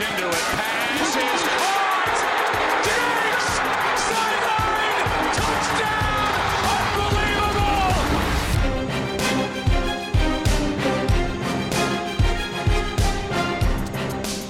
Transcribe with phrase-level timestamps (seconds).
[0.00, 0.44] into it.
[0.56, 2.18] Pass is caught.
[2.86, 3.46] Diggs!
[4.08, 5.08] Sideline!
[5.36, 6.30] Touchdown!
[7.04, 8.08] Unbelievable!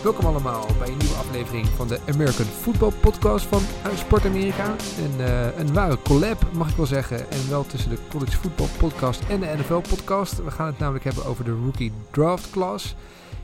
[0.03, 3.63] Welkom allemaal bij een nieuwe aflevering van de American Football Podcast van
[3.95, 4.75] Sport Amerika.
[4.99, 7.31] Een, eh, een ware collab, mag ik wel zeggen.
[7.31, 10.45] En wel tussen de College Football Podcast en de NFL Podcast.
[10.45, 12.95] We gaan het namelijk hebben over de Rookie Draft Class.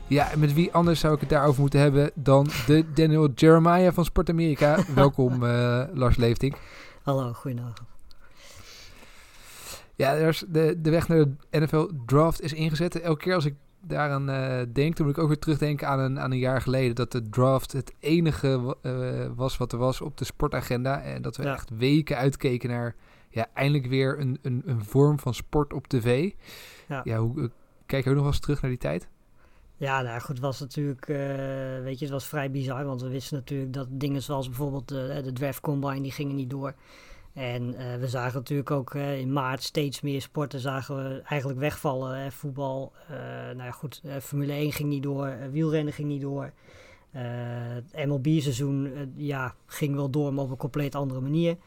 [0.07, 3.93] Ja, en met wie anders zou ik het daarover moeten hebben dan de Daniel Jeremiah
[3.93, 4.77] van Sport Amerika.
[4.95, 6.55] Welkom eh, Lars Leeftink.
[7.03, 7.81] Hallo, goedenavond.
[9.95, 12.99] Ja, de, de weg naar de NFL Draft is ingezet.
[13.01, 16.19] Elke keer als ik daaraan eh, denk, toen moet ik ook weer terugdenken aan een,
[16.19, 16.95] aan een jaar geleden.
[16.95, 18.91] Dat de draft het enige eh,
[19.35, 21.01] was wat er was op de sportagenda.
[21.01, 21.53] En dat we Ja.
[21.53, 22.95] echt weken uitkeken naar
[23.29, 26.31] ja, eindelijk weer een, een, een vorm van sport op tv.
[27.03, 27.17] Ja.
[27.17, 27.47] hoe, eh,
[27.85, 29.07] kijk je ook nog wel eens terug naar die tijd?
[29.77, 31.17] Ja, nou goed, was natuurlijk, eh,
[31.83, 35.21] weet je, het was vrij bizar, want we wisten natuurlijk dat dingen zoals bijvoorbeeld de,
[35.23, 36.73] de draft combine, die gingen niet door.
[37.33, 41.59] En eh, we zagen natuurlijk ook eh, in maart steeds meer sporten zagen we eigenlijk
[41.59, 42.17] wegvallen.
[42.17, 42.31] Hè.
[42.31, 46.21] Voetbal, eh, nou ja goed, eh, Formule 1 ging niet door, eh, wielrennen ging niet
[46.21, 46.51] door.
[47.11, 47.23] Eh,
[47.93, 51.57] het MLB-seizoen eh, ja, ging wel door, maar op een compleet andere manier.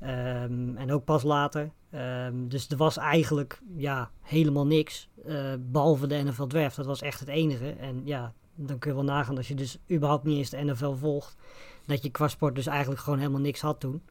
[0.00, 1.70] Ehm, en ook pas later.
[1.90, 5.08] Ehm, dus er was eigenlijk ja, helemaal niks.
[5.24, 6.76] eh, behalve de NFL Draft.
[6.76, 7.70] Dat was echt het enige.
[7.70, 10.92] En ja, dan kun je wel nagaan als je dus überhaupt niet eens de NFL
[10.92, 11.36] volgt.
[11.86, 14.02] Dat je qua sport dus eigenlijk gewoon helemaal niks had toen.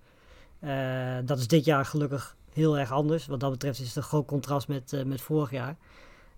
[0.59, 3.27] Eh, dat is dit jaar gelukkig heel erg anders.
[3.27, 5.77] Wat dat betreft is het een groot contrast met, eh, met vorig jaar.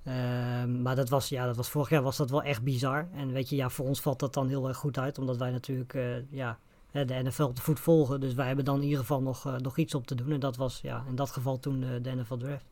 [0.04, 3.08] Ehm, maar dat was, ja, dat was vorig jaar was dat wel echt bizar.
[3.14, 5.18] En weet je, ja, voor ons valt dat dan heel erg goed uit.
[5.18, 5.98] Omdat wij natuurlijk
[6.30, 6.60] ja,
[6.92, 8.20] de NFL op de voet volgen.
[8.20, 10.32] Dus wij hebben dan in ieder geval nog, eh, nog iets op te doen.
[10.32, 12.66] En dat was ja, in dat geval toen eh, de NFL Draft.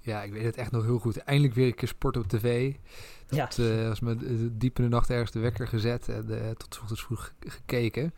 [0.00, 1.16] Ja, ik weet het echt nog heel goed.
[1.16, 2.74] Eindelijk weer een keer sport op tv.
[3.28, 3.46] Ja.
[3.46, 4.16] Tot, eh, als me
[4.56, 8.14] diep in de nacht ergens de wekker gezet en tot ochtends vroeg ge- gekeken.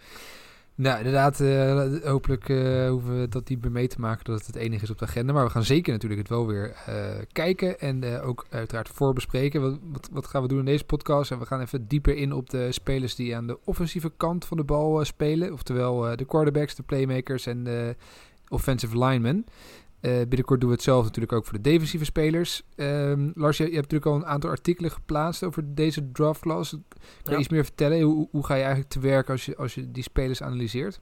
[0.75, 4.47] Nou, inderdaad, eh, hopelijk eh, hoeven we dat niet meer mee te maken dat het
[4.47, 5.33] het enige is op de agenda.
[5.33, 6.95] Maar we gaan zeker natuurlijk het wel weer eh,
[7.33, 9.61] kijken en ook uiteraard voorbespreken.
[9.61, 11.31] Wat, wat, wat gaan we doen in deze podcast?
[11.31, 14.57] En we gaan even dieper in op de spelers die aan de offensieve kant van
[14.57, 15.53] de bal spelen.
[15.53, 17.97] Oftewel de quarterbacks, de playmakers en de
[18.49, 19.47] offensive linemen.
[20.03, 22.63] Eh, binnenkort doen we het zelf natuurlijk ook voor de defensieve spelers.
[22.77, 26.71] Ehm, Lars, je, je hebt natuurlijk al een aantal artikelen geplaatst over deze draft class.
[26.71, 26.81] Kan
[27.25, 27.39] je Ja.
[27.39, 28.01] iets meer vertellen?
[28.01, 31.01] Hoe, hoe ga je eigenlijk te werk als je, als je die spelers analyseert?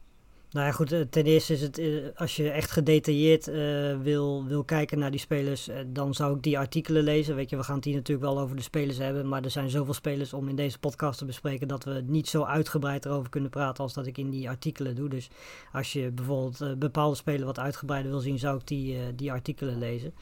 [0.50, 4.44] Nou ja, goed, eh, ten eerste is het, eh, als je echt gedetailleerd eh, wil,
[4.46, 7.34] wil kijken naar die spelers, dan zou ik die artikelen lezen.
[7.34, 9.70] Weet je, we gaan het hier natuurlijk wel over de spelers hebben, maar er zijn
[9.70, 13.50] zoveel spelers om in deze podcast te bespreken dat we niet zo uitgebreid erover kunnen
[13.50, 15.08] praten als dat ik in die artikelen doe.
[15.08, 15.30] Dus
[15.72, 20.14] als je bijvoorbeeld bepaalde spelers wat uitgebreider wil zien, zou ik die, die artikelen lezen.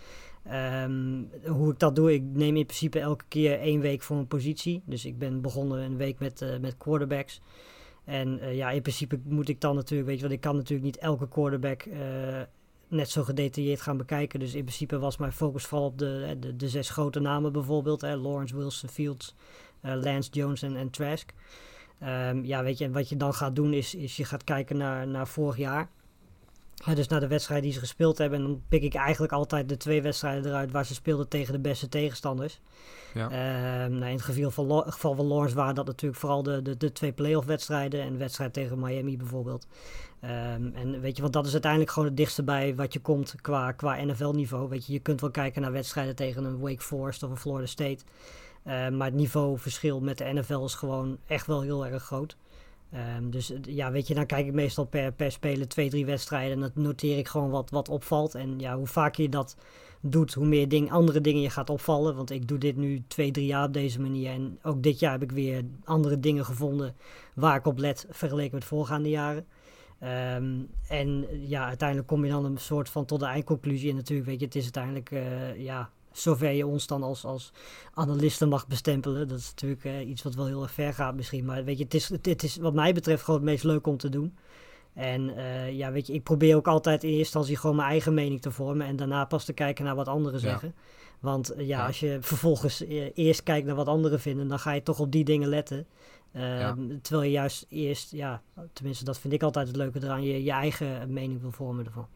[0.45, 4.27] Ehm, hoe ik dat doe, ik neem in principe elke keer één week voor een
[4.27, 4.83] positie.
[4.84, 7.41] Dus ik ben begonnen een week met, met quarterbacks.
[8.09, 10.85] En eh, ja, in principe moet ik dan natuurlijk, weet je, want ik kan natuurlijk
[10.85, 11.99] niet elke quarterback eh,
[12.89, 14.41] net zo gedetailleerd gaan bekijken.
[14.41, 18.01] Dus in principe was mijn focus vooral op de, eh, de, zes grote namen bijvoorbeeld.
[18.01, 19.35] Hè, Lawrence, Wilson, Fields,
[19.81, 21.33] Lance Jones en, en Trask.
[21.99, 24.77] Ehm, ja, weet je, en wat je dan gaat doen is, is je gaat kijken
[24.77, 25.89] naar, naar vorig jaar.
[26.84, 28.39] Ja, dus naar de wedstrijden die ze gespeeld hebben.
[28.39, 31.59] En dan pik ik eigenlijk altijd de twee wedstrijden eruit waar ze speelden tegen de
[31.59, 32.61] beste tegenstanders.
[33.15, 33.31] Ja.
[33.31, 36.77] Ehm, nou, in het geval van, geval van Lawrence waren dat natuurlijk vooral de, de,
[36.77, 39.66] de twee playoff wedstrijden en de wedstrijd tegen Miami bijvoorbeeld.
[40.21, 43.34] Ehm, en weet je, want dat is uiteindelijk gewoon het dichtste bij wat je komt
[43.41, 44.69] qua, qua NFL-niveau.
[44.69, 47.66] Weet je, je kunt wel kijken naar wedstrijden tegen een Wake Forest of een Florida
[47.66, 48.05] State.
[48.65, 52.37] Ehm, maar het niveauverschil met de NFL is gewoon echt wel heel erg groot.
[52.93, 56.06] Ehm, dus eh, ja, weet je, dan kijk ik meestal per, per speler twee, drie
[56.06, 56.53] wedstrijden.
[56.53, 58.34] En dan noteer ik gewoon wat, wat opvalt.
[58.34, 59.56] En ja, hoe vaker je dat
[60.00, 62.16] doet, hoe meer ding, andere dingen je gaat opvallen.
[62.16, 64.31] Want ik doe dit nu twee, drie jaar op deze manier.
[64.31, 66.97] En ook dit jaar heb ik weer andere dingen gevonden
[67.34, 69.47] waar ik op let vergeleken met voorgaande jaren.
[69.98, 73.91] Ehm, en ja, uiteindelijk kom je dan een soort van tot de eindconclusie.
[73.91, 77.53] En natuurlijk, weet je, het is uiteindelijk, eh, ja, zover je ons dan als, als
[77.95, 79.29] analisten mag bestempelen.
[79.29, 81.45] Dat is natuurlijk eh, iets wat wel heel erg ver gaat misschien.
[81.45, 83.97] Maar weet je, het is, het, is wat mij betreft gewoon het meest leuk om
[83.97, 84.37] te doen.
[84.95, 88.15] En eh, ja, weet je, ik probeer ook altijd in eerste instantie gewoon mijn eigen
[88.15, 88.87] mening te vormen.
[88.87, 90.49] En daarna pas te kijken naar wat anderen Ja.
[90.49, 90.75] zeggen.
[91.21, 91.87] Want eh, ja, Ja.
[91.87, 95.13] als je vervolgens eh, eerst kijkt naar wat anderen vinden, dan ga je toch op
[95.13, 95.87] die dingen letten.
[96.33, 100.43] Ehm, Terwijl je juist eerst, ja, tenminste dat vind ik altijd het leuke eraan, je,
[100.45, 102.07] je eigen mening wil vormen ervan.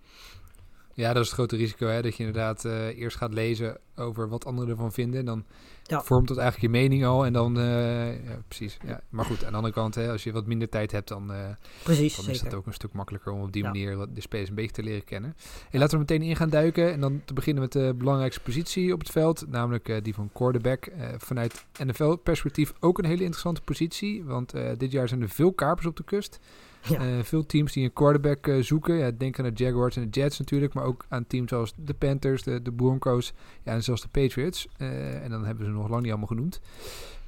[0.94, 2.02] Ja, dat is het grote risico, hè?
[2.02, 5.20] dat je inderdaad uh, eerst gaat lezen over wat anderen ervan vinden.
[5.20, 5.44] En dan
[5.82, 6.02] ja.
[6.02, 7.26] vormt dat eigenlijk je mening al.
[7.26, 8.78] En dan, uh, ja, precies.
[8.86, 9.00] Ja.
[9.08, 11.38] Maar goed, aan de andere kant, hè, als je wat minder tijd hebt, dan, uh,
[11.82, 14.54] precies, dan is het ook een stuk makkelijker om op die manier de spelers een
[14.54, 15.36] beetje te leren kennen.
[15.70, 16.92] En laten we meteen in gaan duiken.
[16.92, 20.90] En dan te beginnen met de belangrijkste positie op het veld, namelijk die van quarterback.
[21.18, 25.96] vanuit NFL-perspectief ook een hele interessante positie, want dit jaar zijn er veel kapers op
[25.96, 26.40] de kust.
[26.88, 27.06] Ja.
[27.06, 28.94] Uh, veel teams die een quarterback uh, zoeken.
[28.94, 30.74] Ja, denk aan de Jaguars en de Jets natuurlijk.
[30.74, 33.32] Maar ook aan teams als de Panthers, de, de Broncos
[33.62, 34.68] ja, en zelfs de Patriots.
[34.78, 36.60] Uh, en dan hebben ze nog lang niet allemaal genoemd.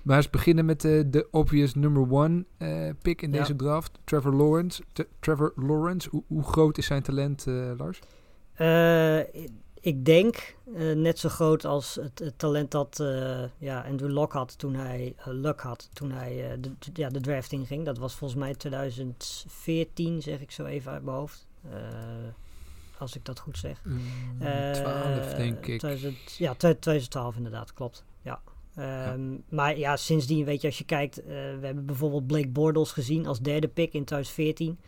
[0.02, 2.44] Maar eens beginnen met de obvious number one
[3.02, 3.38] pick in ja.
[3.38, 3.98] deze draft.
[4.04, 4.82] Trevor Lawrence.
[5.20, 7.46] Trevor Lawrence, hoe, hoe, groot is zijn talent,
[7.76, 8.00] Lars?
[9.84, 14.32] Ik denk uh, net zo groot als het, het talent dat uh, ja, Andrew Luck
[14.32, 17.84] had toen hij, uh, Luck had toen hij de, ja, de draft ging.
[17.84, 21.46] Dat was volgens mij 2014, zeg ik zo even uit mijn hoofd.
[22.98, 23.81] als ik dat goed zeg.
[23.84, 24.00] Mm,
[24.72, 25.78] 12, denk ik.
[25.78, 28.04] 2000, ja, 2012 inderdaad, klopt.
[28.22, 28.40] Ja.
[28.78, 29.38] Um, ja.
[29.48, 33.40] Maar ja, sindsdien, weet je, als je kijkt, we hebben bijvoorbeeld Blake Bortles gezien als
[33.40, 34.78] derde pick in 2014.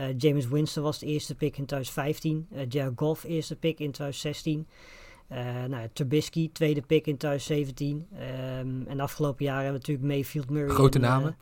[0.00, 2.46] Uh, James Winston was de eerste pick in 2015.
[2.52, 4.66] Uh, Jared Goff eerste pick in 2016.
[5.32, 8.06] Uh, nou, Trubisky tweede pick in 2017.
[8.12, 10.74] Um, en de afgelopen jaren hebben we natuurlijk Mayfield, Murray.
[10.74, 11.36] Grote namen.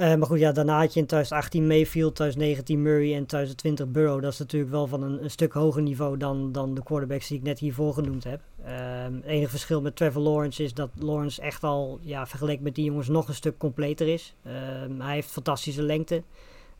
[0.00, 4.22] Uh, maar goed, ja, daarna had je in 2018 Mayfield, 2019 Murray en 2020 Burrow.
[4.22, 7.38] Dat is natuurlijk wel van een, een, stuk hoger niveau dan, dan de quarterbacks die
[7.38, 8.40] ik net hiervoor genoemd heb.
[8.60, 12.74] Um, het enige verschil met Trevor Lawrence is dat Lawrence echt al, ja, vergeleken met
[12.74, 14.34] die jongens, nog een stuk completer is.
[14.46, 16.22] Um, hij heeft fantastische lengte.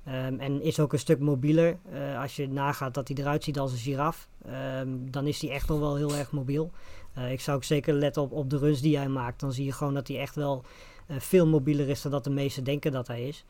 [0.08, 1.79] Um, en is ook een stuk mobieler.
[1.93, 4.29] Uh, als je nagaat dat hij eruit ziet als een giraf,
[4.81, 6.70] um, dan is hij echt nog wel heel erg mobiel.
[7.19, 9.41] Uh, ik zou ook zeker letten op, op de runs die hij maakt.
[9.41, 10.64] Dan zie je gewoon dat hij echt wel
[11.11, 13.44] uh, veel mobieler is dan dat de meesten denken dat hij is.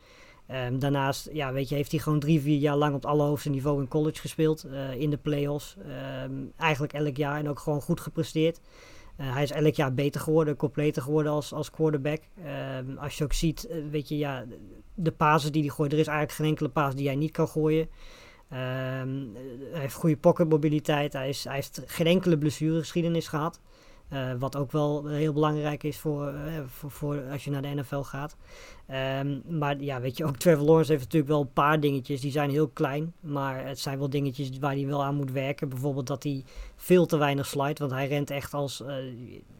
[0.67, 3.49] Um, daarnaast ja, weet je, heeft hij gewoon drie, vier jaar lang op het allerhoogste
[3.49, 4.65] niveau in college gespeeld.
[4.97, 5.75] in de playoffs.
[6.57, 8.59] eigenlijk elk jaar en ook gewoon goed gepresteerd.
[9.21, 12.21] Uh, hij is elk jaar beter geworden, completer geworden als, als quarterback.
[12.43, 14.45] Uh, als je ook ziet, uh, weet je, ja,
[14.93, 17.47] de pases die hij gooit, er is eigenlijk geen enkele paas die hij niet kan
[17.47, 17.89] gooien.
[18.53, 18.57] Uh,
[19.71, 23.59] hij heeft goede pocketmobiliteit, hij, is, hij heeft geen enkele blessuregeschiedenis gehad.
[24.39, 26.33] Wat ook wel heel belangrijk is voor,
[26.65, 28.37] voor, als je naar de NFL gaat.
[29.19, 32.21] Um, maar ja, weet je, ook Trevor Lawrence heeft natuurlijk wel een paar dingetjes.
[32.21, 35.69] Die zijn heel klein, maar het zijn wel dingetjes waar hij wel aan moet werken.
[35.69, 36.43] Bijvoorbeeld dat hij
[36.81, 38.87] veel te weinig slide, want hij rent echt als, uh,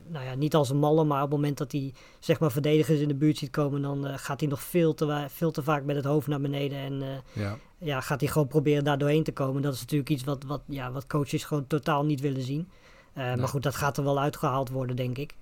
[0.08, 3.00] nou ja, niet als een malle, maar op het moment dat hij zeg maar verdedigers
[3.00, 5.96] in de buurt ziet komen, dan gaat hij nog veel te, veel te vaak met
[5.96, 7.58] het hoofd naar beneden en ja.
[7.78, 8.02] ja.
[8.02, 9.62] gaat hij gewoon proberen daar doorheen te komen.
[9.62, 12.70] Dat is natuurlijk iets wat, wat, ja, wat coaches gewoon totaal niet willen zien.
[13.14, 15.36] Maar goed, dat gaat er wel uitgehaald worden, denk ik.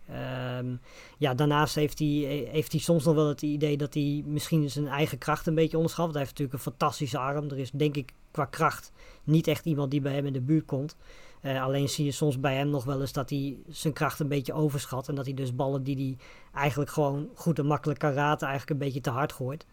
[0.59, 0.79] Um,
[1.17, 4.87] ja, daarnaast heeft hij, heeft hij soms nog wel het idee dat hij misschien zijn
[4.87, 6.09] eigen kracht een beetje onderschat.
[6.09, 7.49] Hij heeft natuurlijk een fantastische arm.
[7.49, 8.91] Er is denk ik qua kracht
[9.23, 10.95] niet echt iemand die bij hem in de buurt komt.
[11.41, 14.27] Uh, alleen zie je soms bij hem nog wel eens dat hij zijn kracht een
[14.27, 15.07] beetje overschat.
[15.07, 16.17] En dat hij dus ballen die hij
[16.53, 19.65] eigenlijk gewoon goed en makkelijk kan raten, eigenlijk een beetje te hard gooit.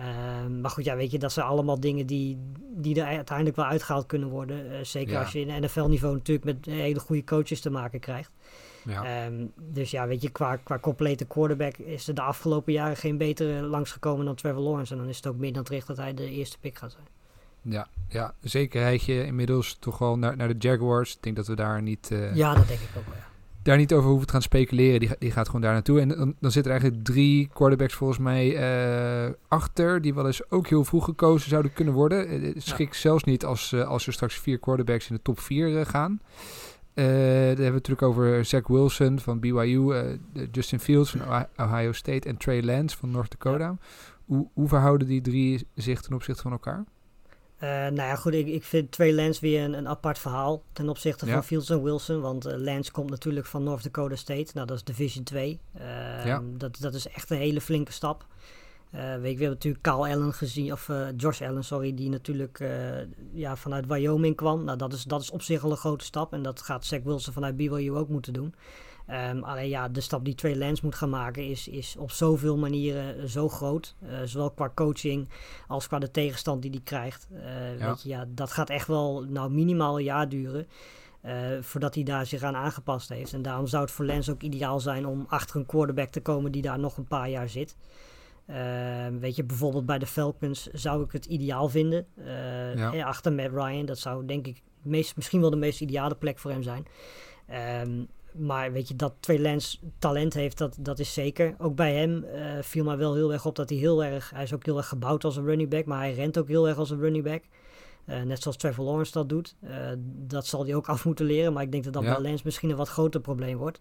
[0.00, 0.06] Uh,
[0.60, 2.38] maar goed, ja, weet je, dat zijn allemaal dingen die,
[2.70, 4.66] die er uiteindelijk wel uitgehaald kunnen worden.
[4.66, 5.20] Uh, zeker ja.
[5.20, 8.30] als je in NFL-niveau natuurlijk met hele goede coaches te maken krijgt.
[8.84, 9.26] Ja.
[9.26, 13.18] Um, dus ja, weet je, qua, qua complete quarterback is er de afgelopen jaren geen
[13.18, 14.92] betere langsgekomen dan Trevor Lawrence.
[14.92, 17.06] En dan is het ook meer dan terecht dat hij de eerste pick gaat zijn.
[17.64, 21.14] Ja, ja zekerheidje inmiddels toch wel naar, naar de Jaguars.
[21.14, 22.10] Ik denk dat we daar niet...
[22.12, 22.34] Uh...
[22.34, 23.32] Ja, dat denk ik ook wel, ja
[23.64, 25.00] daar niet over hoeven te gaan speculeren.
[25.00, 26.00] Die, die gaat gewoon daar naartoe.
[26.00, 28.46] En dan, dan zitten er eigenlijk drie quarterbacks volgens mij
[29.26, 30.02] uh, achter.
[30.02, 32.42] Die wel eens ook heel vroeg gekozen zouden kunnen worden.
[32.42, 32.98] Het schik ja.
[32.98, 36.20] zelfs niet als, uh, als er straks vier quarterbacks in de top vier uh, gaan.
[36.94, 40.18] daar hebben we het natuurlijk over Zach Wilson van BYU.
[40.50, 42.28] Justin Fields van Ohio State.
[42.28, 43.64] En Trey Lance van North Dakota.
[43.64, 43.76] Ja.
[44.24, 46.84] Hoe, hoe verhouden die drie zich ten opzichte van elkaar?
[47.64, 50.88] Uh, nou ja, goed, ik, ik vind Trey Lance weer een, een apart verhaal ten
[50.88, 51.32] opzichte ja.
[51.32, 52.20] van Fields en Wilson.
[52.20, 54.50] Want uh, Lance komt natuurlijk van North Dakota State.
[54.54, 55.60] Nou, dat is Division 2.
[55.76, 55.82] Uh,
[56.26, 56.42] ja.
[56.56, 58.26] dat, dat is echt een hele flinke stap.
[58.94, 62.64] Uh, weet je, we hebben natuurlijk Carl Allen gezien, of Josh Allen, sorry, die natuurlijk
[63.32, 64.64] ja, vanuit Wyoming kwam.
[64.64, 66.32] Nou, dat is, dat is op zich al een grote stap.
[66.32, 68.54] En dat gaat Zach Wilson vanuit BYU ook moeten doen.
[69.10, 72.56] Um, alleen ja, de stap die Trey Lance moet gaan maken is, is op zoveel
[72.56, 73.94] manieren zo groot.
[74.02, 75.28] Uh, zowel qua coaching
[75.66, 77.28] als qua de tegenstand die hij krijgt.
[77.32, 77.88] Uh, ja.
[77.88, 80.66] Weet je, ja, dat gaat echt wel nou, minimaal een jaar duren.
[81.24, 83.32] Uh, voordat hij daar zich aan aangepast heeft.
[83.32, 86.52] En daarom zou het voor Lance ook ideaal zijn om achter een quarterback te komen
[86.52, 87.76] die daar nog een paar jaar zit.
[88.46, 92.06] Ehm, weet je, bijvoorbeeld bij de Falcons zou ik het ideaal vinden.
[92.74, 93.04] Ja.
[93.04, 96.50] Achter Matt Ryan, dat zou denk ik meest, misschien wel de meest ideale plek voor
[96.50, 96.86] hem zijn.
[97.88, 101.54] Um, maar weet je, dat Lance talent heeft, dat, dat is zeker.
[101.58, 104.30] Ook bij hem uh, viel mij wel heel erg op dat hij heel erg...
[104.30, 106.68] Hij is ook heel erg gebouwd als een running back, maar hij rent ook heel
[106.68, 107.42] erg als een running back.
[108.04, 109.56] Eh, net zoals Trevor Lawrence dat doet.
[109.60, 109.76] Eh,
[110.26, 111.52] dat zal hij ook af moeten leren.
[111.52, 112.14] Maar ik denk dat dat Ja.
[112.14, 113.80] bij Lance misschien een wat groter probleem wordt.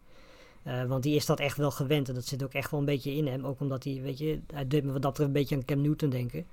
[0.63, 2.09] Eh, want die is dat echt wel gewend.
[2.09, 3.45] En dat zit ook echt wel een beetje in hem.
[3.45, 5.81] Ook omdat hij, weet je, hij deed me wat dat betreft een beetje aan Cam
[5.81, 6.45] Newton denken.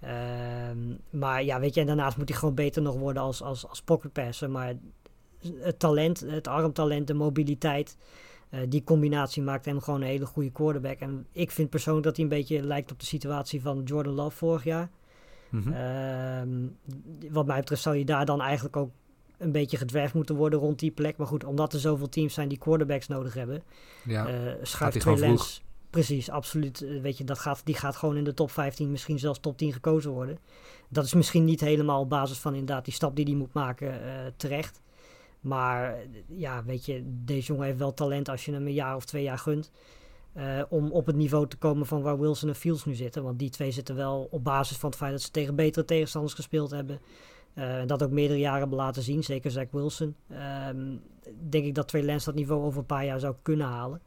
[0.00, 0.78] Ehm,
[1.10, 3.82] maar ja, weet je, en daarnaast moet hij gewoon beter nog worden als, als, als
[3.82, 4.50] pocket passer.
[4.50, 4.74] Maar
[5.60, 7.96] het talent, het armtalent, de mobiliteit,
[8.50, 10.98] eh, die combinatie maakt hem gewoon een hele goede quarterback.
[10.98, 14.36] En ik vind persoonlijk dat hij een beetje lijkt op de situatie van Jordan Love
[14.36, 14.90] vorig jaar.
[15.48, 15.72] Mhm.
[15.72, 16.48] Ehm,
[17.30, 18.90] wat mij betreft zou je daar dan eigenlijk ook
[19.38, 21.16] een beetje gedraft moeten worden rond die plek.
[21.16, 23.62] Maar goed, omdat er zoveel teams zijn die quarterbacks nodig hebben,
[24.04, 24.26] ja.
[24.26, 25.18] hij schuift vroeg.
[25.18, 25.60] Lance...
[25.90, 26.82] Precies, absoluut.
[26.82, 29.58] Eh, weet je, dat gaat, die gaat gewoon in de top 15, misschien zelfs top
[29.58, 30.38] 10 gekozen worden.
[30.88, 34.00] Dat is misschien niet helemaal op basis van inderdaad die stap die hij moet maken
[34.36, 34.80] terecht.
[35.40, 39.04] Maar ja, weet je, deze jongen heeft wel talent als je hem een jaar of
[39.04, 39.70] twee jaar gunt.
[40.32, 43.22] eh, om op het niveau te komen van waar Wilson en Fields nu zitten.
[43.22, 46.34] Want die twee zitten wel op basis van het feit dat ze tegen betere tegenstanders
[46.34, 47.00] gespeeld hebben.
[47.54, 50.14] en dat ook meerdere jaren hebben laten zien, zeker Zach Wilson.
[50.28, 50.96] Ehm,
[51.48, 54.00] denk ik dat Trey Lance dat niveau over een paar jaar zou kunnen halen.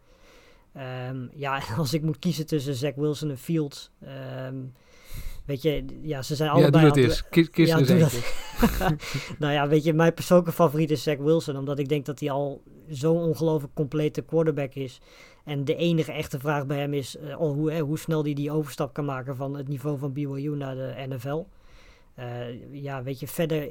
[0.74, 3.92] Ehm, ja, als ik moet kiezen tussen Zach Wilson en Fields.
[4.00, 4.56] ehm,
[5.46, 6.86] weet je, ja, ze zijn ja, allebei.
[6.86, 7.30] doe dat eens.
[7.30, 8.34] Kies, kies Ja, doe dat.
[9.40, 11.58] nou ja, weet je, mijn persoonlijke favoriet is Zach Wilson.
[11.58, 15.02] Omdat ik denk dat hij al zo'n ongelooflijk complete quarterback is.
[15.44, 18.52] En de enige echte vraag bij hem is oh, hoe, hè, hoe snel hij die
[18.52, 21.46] overstap kan maken van het niveau van BYU naar de NFL.
[22.16, 23.70] Eh, ja, weet je, verder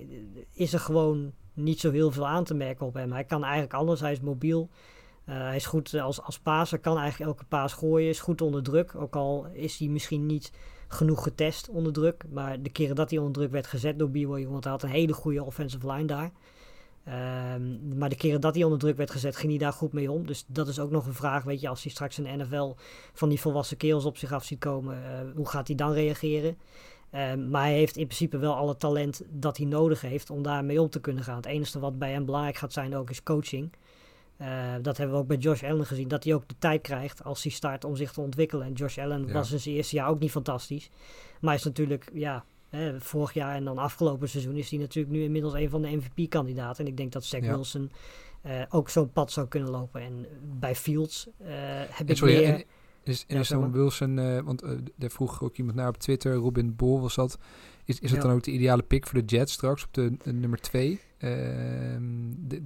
[0.54, 3.12] is er gewoon niet zo heel veel aan te merken op hem.
[3.12, 4.70] Hij kan eigenlijk alles, hij is mobiel.
[5.24, 8.62] Eh, hij is goed als, als paser, kan eigenlijk elke paas gooien, is goed onder
[8.62, 8.94] druk.
[8.94, 10.52] Ook al is hij misschien niet
[10.92, 12.24] genoeg getest onder druk.
[12.30, 14.88] Maar de keren dat hij onder druk werd gezet door BYU, want hij had een
[14.88, 16.30] hele goede offensive line daar.
[17.04, 20.10] Ehm, maar de keren dat hij onder druk werd gezet, ging hij daar goed mee
[20.10, 20.26] om.
[20.26, 22.74] Dus dat is ook nog een vraag, weet je, als hij straks de NFL
[23.12, 26.58] van die volwassen kerels op zich af ziet komen, eh, hoe gaat hij dan reageren?
[27.10, 30.80] Ehm, maar hij heeft in principe wel alle talent dat hij nodig heeft om daarmee
[30.80, 31.36] om te kunnen gaan.
[31.36, 33.72] Het enige wat bij hem belangrijk gaat zijn ook is coaching.
[34.40, 36.08] Eh, dat hebben we ook bij Josh Allen gezien.
[36.08, 38.66] Dat hij ook de tijd krijgt als hij start om zich te ontwikkelen.
[38.66, 39.32] En Josh Allen Ja.
[39.32, 40.90] was in zijn eerste jaar ook niet fantastisch.
[41.40, 45.22] Maar is natuurlijk, ja, hè, vorig jaar en dan afgelopen seizoen is hij natuurlijk nu
[45.22, 46.84] inmiddels een van de MVP-kandidaten.
[46.84, 47.54] En ik denk dat Zach Ja.
[47.54, 47.90] Wilson
[48.42, 50.00] eh, ook zo'n pad zou kunnen lopen.
[50.00, 50.26] En
[50.58, 51.46] bij Fields eh,
[51.88, 52.54] heb En ik sorry, meer...
[52.54, 52.64] en
[53.02, 53.72] is, en Ja, is dan.
[53.72, 54.62] Wilson, want
[54.96, 57.38] daar vroeg ook iemand naar op Twitter, Robin Bol was dat.
[57.84, 58.26] Is, is het Ja.
[58.26, 61.00] dan ook de ideale pick voor de Jets straks op de nummer 2?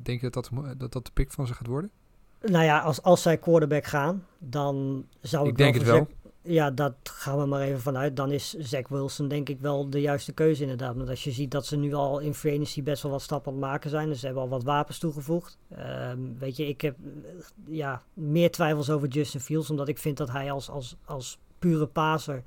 [0.03, 1.91] Denk je dat dat, dat dat de pick van ze gaat worden?
[2.41, 6.07] Nou ja, als, als zij quarterback gaan, dan zou ik, Ik denk het wel.
[6.47, 8.17] Ja, dat gaan we maar even vanuit.
[8.17, 10.97] Dan is Zach Wilson denk ik wel de juiste keuze inderdaad.
[10.97, 13.53] Want als je ziet dat ze nu al in free agency best wel wat stappen
[13.53, 14.09] aan het maken zijn.
[14.09, 15.59] Dus ze hebben al wat wapens toegevoegd.
[15.69, 17.31] Ehm, weet je, ik heb eh,
[17.67, 19.71] ja, meer twijfels over Justin Fields.
[19.71, 22.43] Omdat ik vind dat hij als, als, als pure paser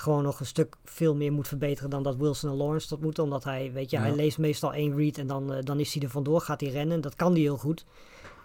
[0.00, 3.22] gewoon nog een stuk veel meer moet verbeteren dan dat Wilson en Lawrence dat moeten.
[3.24, 4.02] Omdat hij, weet je, Ja.
[4.02, 6.70] hij leest meestal één read en dan, eh, dan is hij er vandoor, gaat hij
[6.70, 7.00] rennen.
[7.00, 7.84] Dat kan hij heel goed.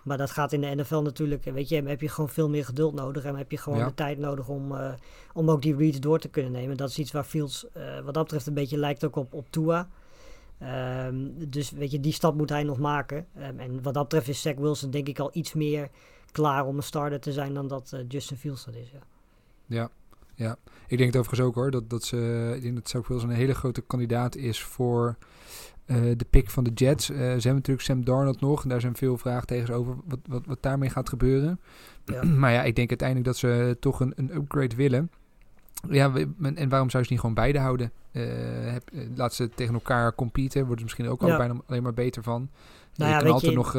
[0.04, 2.94] Maar dat gaat in de NFL natuurlijk, weet je, heb je gewoon veel meer geduld
[2.94, 3.24] nodig.
[3.24, 3.86] En heb je gewoon Ja.
[3.88, 4.94] de tijd nodig om, eh,
[5.34, 6.78] om ook die reads door te kunnen nemen.
[6.78, 9.46] Dat is iets waar Fields eh, wat dat betreft een beetje lijkt ook op, op
[9.50, 9.88] Tua.
[10.60, 11.16] Ehm,
[11.50, 13.26] dus weet je, die stap moet hij nog maken.
[13.36, 15.90] Ehm, en wat dat betreft is Zach Wilson denk ik al iets meer
[16.32, 18.92] klaar om een starter te zijn dan dat Justin Fields dat is.
[18.92, 19.00] Ja.
[19.66, 19.90] Ja,
[20.36, 20.56] ja.
[20.88, 23.36] Ik denk het overigens ook hoor, dat, dat ze, ik denk dat Zach Wilson een
[23.36, 25.18] hele grote kandidaat is voor
[25.86, 27.10] eh, de pick van de Jets.
[27.10, 30.46] Eh, ze hebben natuurlijk Sam Darnold nog en daar zijn veel vraagtekens over wat, wat,
[30.46, 31.60] wat daarmee gaat gebeuren.
[32.06, 32.24] Ja.
[32.42, 35.12] maar ja, ik denk uiteindelijk dat ze toch een, een upgrade willen.
[35.90, 36.14] Ja,
[36.56, 37.92] en waarom zou ze niet gewoon beide houden?
[38.12, 38.24] Eh,
[38.64, 41.38] heb, laat ze tegen elkaar competen, worden ze misschien ook al Ja.
[41.38, 42.50] bijna alleen maar beter van.
[42.96, 43.74] Nou je ja, kan altijd je- nog,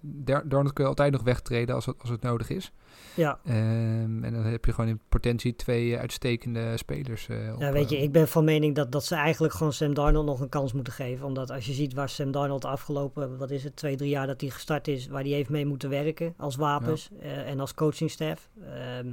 [0.00, 2.72] Dar- Darnold kun je altijd nog wegtreden als het, als het nodig is.
[3.14, 7.28] Ja, Ehm, en dan heb je gewoon in potentie twee uitstekende spelers.
[7.28, 9.72] eh, op, ja, weet je, eh, ik ben van mening dat, dat ze eigenlijk gewoon
[9.72, 11.26] Sam Darnold nog een kans moeten geven.
[11.26, 14.26] Omdat als je ziet waar Sam Darnold de afgelopen, wat is het, twee, drie jaar
[14.26, 17.10] dat hij gestart is, waar hij heeft mee moeten werken als wapens
[17.44, 18.48] en als coachingstaf.
[18.64, 19.12] Ehm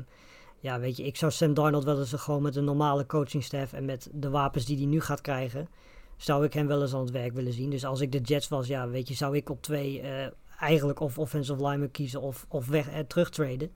[0.60, 3.86] ja, weet je, ik zou Sam Darnold wel eens gewoon met een normale coachingstaf en
[3.86, 5.68] met de wapens die hij nu gaat krijgen,
[6.18, 7.70] zou ik hem wel eens aan het werk willen zien.
[7.70, 10.28] Dus als ik de Jets was, ja, weet je, zou ik op twee eh,
[10.60, 13.72] eigenlijk of offensive lineman kiezen of, of weg eh, terugtraden.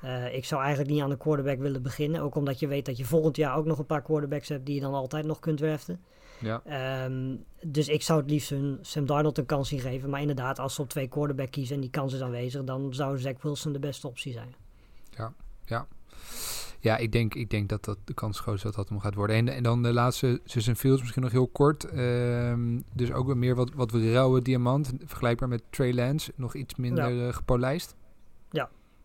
[0.00, 2.20] Eh, ik zou eigenlijk niet aan de quarterback willen beginnen.
[2.20, 4.74] Ook omdat je weet dat je volgend jaar ook nog een paar quarterbacks hebt die
[4.74, 6.00] je dan altijd nog kunt draften.
[6.40, 6.62] ja.
[6.64, 10.10] Ehm, dus ik zou het liefst hun Sam Darnold een kans zien geven.
[10.10, 13.18] Maar inderdaad, als ze op twee quarterback kiezen en die kans is aanwezig, dan zou
[13.18, 14.54] Zach Wilson de beste optie zijn.
[15.64, 15.86] ja,
[16.80, 19.36] ik denk, ik denk dat, dat de kans groot is dat dat hem gaat worden.
[19.36, 21.84] En, en dan de laatste, Susan Fields, misschien nog heel kort.
[21.84, 24.92] Ehm, dus ook weer meer wat, wat rauwe diamant.
[25.04, 26.32] Vergelijkbaar met Trey Lance.
[26.36, 27.96] Nog iets minder eh, gepolijst.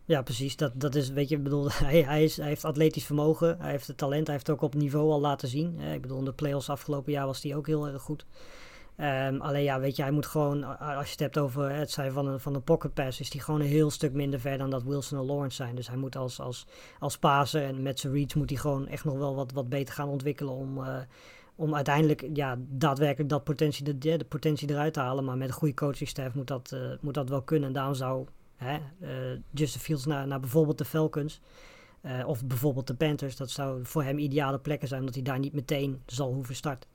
[0.06, 0.56] Ja, precies.
[0.56, 3.70] Dat, dat is, weet je, ik bedoel, hij, hij, is, hij heeft atletisch vermogen, hij
[3.70, 5.80] heeft het talent, hij heeft het ook op niveau al laten zien.
[5.80, 8.26] ik bedoel, in de playoffs afgelopen jaar was hij ook heel erg goed.
[8.96, 12.12] Um, alleen ja, weet je, hij moet gewoon, als je het hebt over het zijn
[12.12, 14.70] van een, van een pocket pass, is hij gewoon een heel stuk minder ver dan
[14.70, 15.74] dat Wilson en Lawrence zijn.
[15.74, 16.66] Dus hij moet als, als,
[16.98, 19.94] als paser en met zijn reads moet hij gewoon echt nog wel wat, wat beter
[19.94, 20.96] gaan ontwikkelen om, uh,
[21.54, 25.24] om uiteindelijk ja, daadwerkelijk dat potentie, de, de potentie eruit te halen.
[25.24, 27.68] Maar met een goede coachingstaff moet dat, uh, moet dat wel kunnen.
[27.68, 31.40] En daarom zou hè, uh, Justin Fields naar, naar bijvoorbeeld de Falcons
[32.26, 35.52] of bijvoorbeeld de Panthers, dat zou voor hem ideale plekken zijn, omdat hij daar niet
[35.52, 36.93] meteen zal hoeven starten.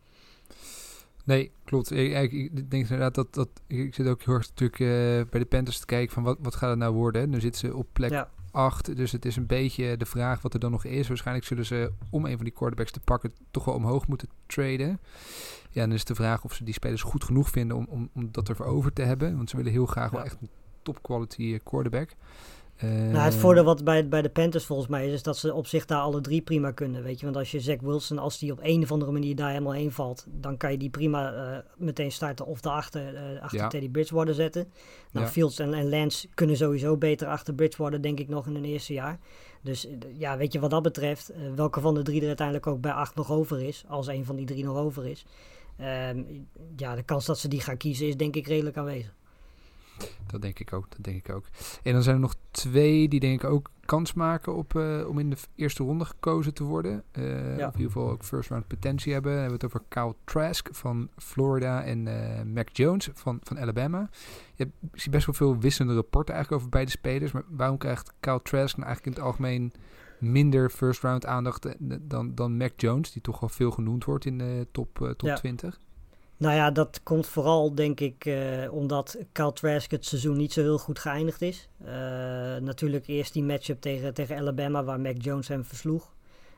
[1.29, 1.91] Nee, klopt.
[1.91, 3.49] Ik, ik, denk inderdaad dat, dat...
[3.67, 4.89] Ik zit ook heel erg natuurlijk uh,
[5.29, 7.29] bij de Panthers te kijken van wat, wat gaat het nou worden.
[7.29, 8.29] Nu zitten ze op plek ja.
[8.51, 11.07] 8, dus het is een beetje de vraag wat er dan nog is.
[11.07, 14.99] Waarschijnlijk zullen ze, om een van die quarterbacks te pakken, toch wel omhoog moeten traden.
[15.69, 18.31] Ja, dan is de vraag of ze die spelers goed genoeg vinden om, om, om
[18.31, 19.35] dat ervoor over te hebben.
[19.35, 20.15] Want ze willen heel graag ja.
[20.15, 20.49] wel echt een
[20.81, 22.09] top quality eh, quarterback.
[22.87, 25.53] Nou, het Ehm, voordeel wat bij, bij de Panthers volgens mij is, is dat ze
[25.53, 27.03] op zich daar alle drie prima kunnen.
[27.03, 29.49] Weet je, want als je Zach Wilson, als die op een of andere manier daar
[29.49, 33.59] helemaal heen valt, dan kan je die prima uh, meteen starten of daarachter uh, achter
[33.59, 33.67] Ja.
[33.67, 34.67] Teddy Bridgewater zetten.
[35.11, 35.31] Nou, Ja.
[35.31, 38.93] Fields en, en Lance kunnen sowieso beter achter Bridgewater, denk ik, nog in hun eerste
[38.93, 39.19] jaar.
[39.61, 42.67] Dus uh, ja, weet je, wat dat betreft, uh, welke van de drie er uiteindelijk
[42.67, 45.25] ook bij acht nog over is, als een van die drie nog over is.
[45.77, 46.23] ehm,
[46.75, 49.17] ja, de kans dat ze die gaan kiezen is denk ik redelijk aanwezig.
[50.27, 51.45] Dat denk ik ook, dat denk ik ook.
[51.83, 55.19] En dan zijn er nog twee die denk ik ook kans maken op, eh, om
[55.19, 57.03] in de eerste ronde gekozen te worden.
[57.11, 57.67] Eh, Ja.
[57.67, 59.31] Of in ieder geval ook first round potentie hebben.
[59.31, 63.59] Dan hebben we het over Kyle Trask van Florida en eh, Mac Jones van, van
[63.59, 64.09] Alabama.
[64.55, 67.31] Je hebt, ik zie best wel veel wisselende rapporten eigenlijk over beide spelers.
[67.31, 69.71] Maar waarom krijgt Kyle Trask nou eigenlijk in het algemeen
[70.19, 71.67] minder first round aandacht
[72.01, 75.35] dan, dan Mac Jones, die toch wel veel genoemd wordt in de top, top Ja.
[75.35, 75.79] 20?
[76.39, 80.61] Nou ja, dat komt vooral denk ik eh, omdat Kyle Trask het seizoen niet zo
[80.61, 81.69] heel goed geëindigd is.
[81.85, 81.91] Eh,
[82.57, 86.13] natuurlijk eerst die matchup tegen, tegen Alabama waar Mac Jones hem versloeg.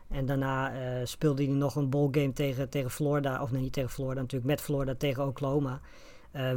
[0.10, 3.90] En daarna eh, speelde hij nog een ballgame tegen, tegen Florida, of nee niet tegen
[3.90, 5.82] Florida natuurlijk, met Florida tegen Oklahoma.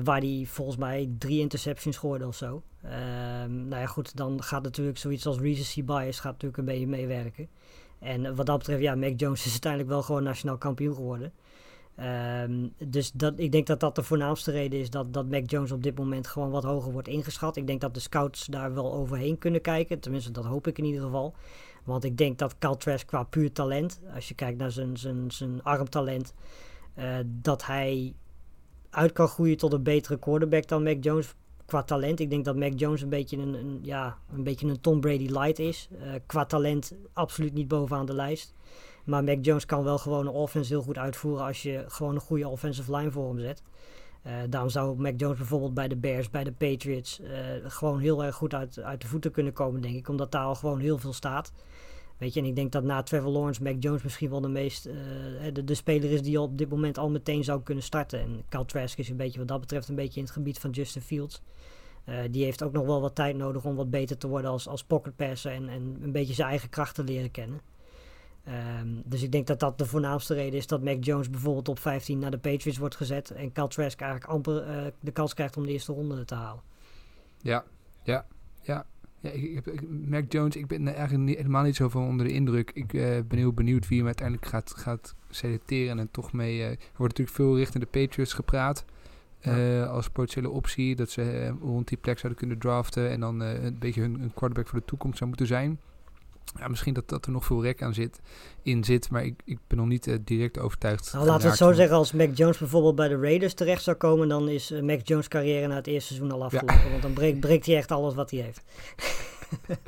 [0.05, 2.63] waar hij volgens mij drie interceptions gooide of zo.
[2.83, 6.87] Ehm, nou ja goed, dan gaat natuurlijk zoiets als recency bias gaat natuurlijk een beetje
[6.87, 7.49] meewerken.
[7.99, 11.33] En wat dat betreft, ja, Mac Jones is uiteindelijk wel gewoon nationaal kampioen geworden.
[11.97, 15.73] Ehm, dus dat, ik denk dat dat de voornaamste reden is dat, dat Mac Jones
[15.73, 17.57] op dit moment gewoon wat hoger wordt ingeschat.
[17.57, 20.01] Ik denk dat de scouts daar wel overheen kunnen kijken.
[20.01, 21.35] Tenminste, dat hoop ik in ieder geval.
[21.85, 25.31] Want ik denk dat Cal Trask qua puur talent, als je kijkt naar zijn, zijn,
[25.31, 26.35] zijn armtalent,
[26.95, 28.15] eh, dat hij
[28.91, 31.35] uit kan groeien tot een betere quarterback dan Mac Jones
[31.67, 32.21] qua talent.
[32.21, 35.27] Ik denk dat Mac Jones een beetje een, een ja, een, beetje een Tom Brady
[35.27, 35.89] light is.
[36.01, 38.55] Eh, qua talent absoluut niet bovenaan de lijst.
[39.05, 42.21] Maar Mac Jones kan wel gewoon een offense heel goed uitvoeren als je gewoon een
[42.21, 43.63] goede offensive line voor hem zet.
[44.27, 47.29] Uh, daarom zou Mac Jones bijvoorbeeld bij de Bears, bij de Patriots, uh,
[47.63, 50.09] gewoon heel erg goed uit, uit de voeten kunnen komen, denk ik.
[50.09, 51.53] Omdat daar al gewoon heel veel staat.
[52.19, 54.87] Weet je, en ik denk dat na Trevor Lawrence Mac Jones misschien wel de meest,
[54.87, 54.95] uh,
[55.53, 58.21] de, de speler is die op dit moment al meteen zou kunnen starten.
[58.21, 60.71] En Cal Trask is een beetje wat dat betreft een beetje in het gebied van
[60.71, 61.43] Justin Fields.
[62.09, 64.69] Uh, die heeft ook nog wel wat tijd nodig om wat beter te worden als,
[64.69, 67.61] als pocket passer en, en een beetje zijn eigen krachten leren kennen.
[68.49, 71.79] Um, dus ik denk dat dat de voornaamste reden is dat Mac Jones bijvoorbeeld op
[71.79, 73.31] 15 naar de Patriots wordt gezet.
[73.31, 76.63] En Cal Trask eigenlijk amper uh, de kans krijgt om de eerste ronde te halen.
[77.41, 77.65] Ja,
[78.03, 78.27] ja,
[78.63, 78.87] ja.
[79.21, 82.27] ja ik, ik, ik, Mac Jones, ik ben eigenlijk niet, helemaal niet zo van onder
[82.27, 82.71] de indruk.
[82.75, 85.99] Ik uh, ben heel benieuwd wie hem uiteindelijk gaat, gaat selecteren.
[85.99, 86.59] En toch mee.
[86.59, 88.85] Uh, er wordt natuurlijk veel richting de Patriots gepraat.
[89.41, 89.85] Ja.
[89.85, 90.97] Als potentiële optie.
[90.97, 93.11] Dat ze uh, rond die plek zouden kunnen draften.
[93.11, 95.79] En dan uh, een beetje hun, hun quarterback voor de toekomst zou moeten zijn.
[96.59, 98.21] Ja, misschien dat, dat er nog veel rek aan zit,
[98.63, 101.13] in zit, maar ik, ik ben nog niet uh, direct overtuigd.
[101.13, 103.97] Nou, laten we het zo zeggen, als Mac Jones bijvoorbeeld bij de Raiders terecht zou
[103.97, 106.85] komen, dan is uh, Mac Jones carrière na het eerste seizoen al afgelopen.
[106.85, 106.91] Ja.
[106.91, 108.63] Want dan breekt, breekt hij echt alles wat hij heeft.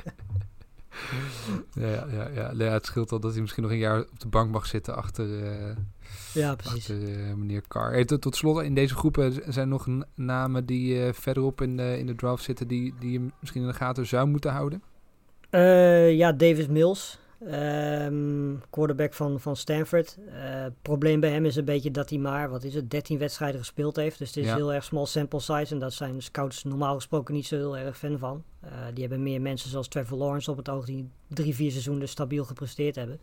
[1.73, 4.27] ja, ja, ja, ja, het scheelt al dat hij misschien nog een jaar op de
[4.27, 5.75] bank mag zitten achter, uh,
[6.33, 6.89] ja, precies.
[6.89, 7.91] achter meneer Carr.
[7.91, 12.05] Hey, tot, tot slot, in deze groepen zijn nog namen die verderop in de, in
[12.05, 14.81] de draft zitten, die, die je misschien in de gaten zou moeten houden?
[15.57, 20.17] Uh, ja, Davis Mills, um, quarterback van, van Stanford.
[20.29, 23.59] Uh, probleem bij hem is een beetje dat hij maar, wat is het, 13 wedstrijden
[23.59, 24.17] gespeeld heeft.
[24.17, 24.55] Dus het is ja.
[24.55, 27.97] heel erg small sample size en daar zijn scouts normaal gesproken niet zo heel erg
[27.97, 28.43] fan van.
[28.63, 32.09] Uh, die hebben meer mensen zoals Trevor Lawrence op het oog die drie, vier seizoenen
[32.09, 33.19] stabiel gepresteerd hebben.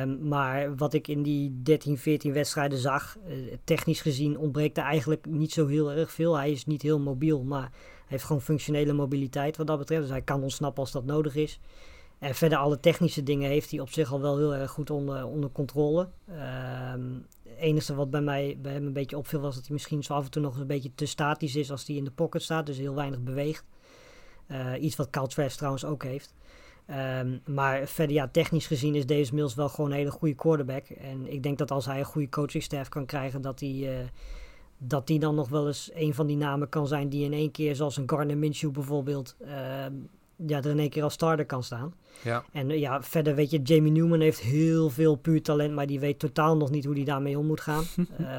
[0.00, 4.84] Um, maar wat ik in die 13, 14 wedstrijden zag, uh, technisch gezien ontbreekt er
[4.84, 6.36] eigenlijk niet zo heel erg veel.
[6.36, 7.70] Hij is niet heel mobiel, maar
[8.08, 10.02] heeft gewoon functionele mobiliteit wat dat betreft.
[10.02, 11.60] Dus hij kan ontsnappen als dat nodig is.
[12.18, 15.26] En verder alle technische dingen heeft hij op zich al wel heel erg goed onder,
[15.26, 16.08] onder controle.
[16.94, 20.02] Um, het enige wat bij mij bij hem een beetje opviel was dat hij misschien
[20.02, 22.42] zo af en toe nog een beetje te statisch is als hij in de pocket
[22.42, 22.66] staat.
[22.66, 23.64] Dus heel weinig beweegt.
[24.48, 26.34] Uh, iets wat Kyle Trask trouwens ook heeft.
[26.90, 30.86] Um, maar verder, ja, technisch gezien is Davis Mills wel gewoon een hele goede quarterback.
[30.86, 34.06] En ik denk dat als hij een goede coachingstaff kan krijgen, dat hij, uh,
[34.78, 37.50] dat die dan nog wel eens een van die namen kan zijn die in één
[37.50, 39.48] keer, zoals een Gardner Minshew bijvoorbeeld, uh,
[40.46, 41.94] ja, er in één keer als starter kan staan.
[42.22, 42.44] Ja.
[42.52, 46.18] En ja, verder weet je, Jamie Newman heeft heel veel puur talent, maar die weet
[46.18, 47.84] totaal nog niet hoe hij daarmee om moet gaan.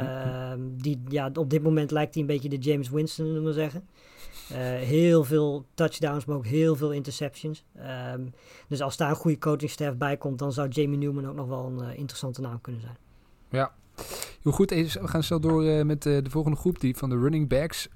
[0.82, 3.88] die, ja, op dit moment lijkt hij een beetje de James Winston, zullen we zeggen.
[4.52, 7.64] Uh, heel veel touchdowns, maar ook heel veel interceptions.
[8.14, 8.34] Um,
[8.68, 11.66] dus als daar een goede coachingstaff bij komt, dan zou Jamie Newman ook nog wel
[11.66, 12.98] een uh, interessante naam kunnen zijn.
[13.50, 13.72] Ja.
[14.44, 17.48] Heel goed, we gaan snel door uh, met de volgende groep, die van de running
[17.48, 17.88] backs.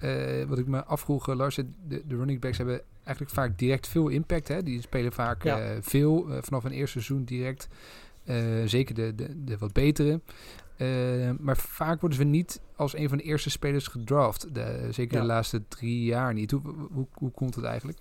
[0.48, 4.48] wat ik me afvroeg, Lars, de, de, running backs hebben eigenlijk vaak direct veel impact.
[4.48, 4.64] Hè?
[4.64, 5.82] Die spelen vaak ja.
[5.82, 7.68] veel, vanaf een eerste seizoen direct.
[8.66, 10.22] zeker de, de, de wat betere.
[11.40, 14.56] Maar vaak worden ze niet als een van de eerste spelers gedraft.
[14.56, 15.22] De, zeker ja.
[15.22, 16.52] de laatste drie jaar niet.
[16.52, 16.62] Hoe,
[16.92, 18.00] hoe, hoe komt het eigenlijk?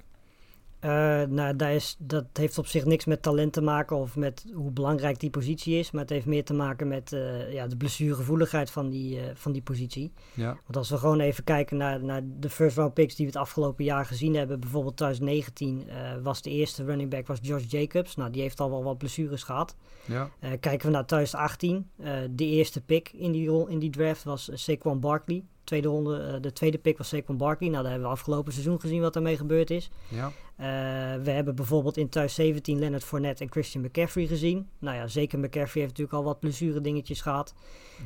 [0.85, 4.45] Uh, nou, dat, is, dat heeft op zich niks met talent te maken of met
[4.55, 5.91] hoe belangrijk die positie is.
[5.91, 9.53] Maar het heeft meer te maken met uh, ja, de blessuregevoeligheid van die, uh, van
[9.53, 10.13] die positie.
[10.35, 10.47] Ja.
[10.47, 13.41] Want als we gewoon even kijken naar, naar de first round picks die we het
[13.41, 14.61] afgelopen jaar gezien hebben.
[14.61, 15.87] Bijvoorbeeld 2019
[16.23, 18.17] was de eerste running back was Josh Jacobs.
[18.17, 19.77] Nou, die heeft al wel wat blessures gehad.
[20.07, 20.31] Ja.
[20.41, 21.91] kijken we naar 2018.
[22.31, 26.53] de eerste pick in die, in die draft was Saquon Barkley tweede ronde, uh, de
[26.53, 27.69] tweede pick was Saquon Barkley.
[27.69, 29.91] Nou, daar hebben we afgelopen seizoen gezien wat ermee gebeurd is.
[30.09, 30.27] Ja.
[30.27, 34.69] Uh, we hebben bijvoorbeeld in 2017 Leonard Fournette en Christian McCaffrey gezien.
[34.79, 37.55] Nou ja, zeker McCaffrey heeft natuurlijk al wat blessure dingetjes gehad.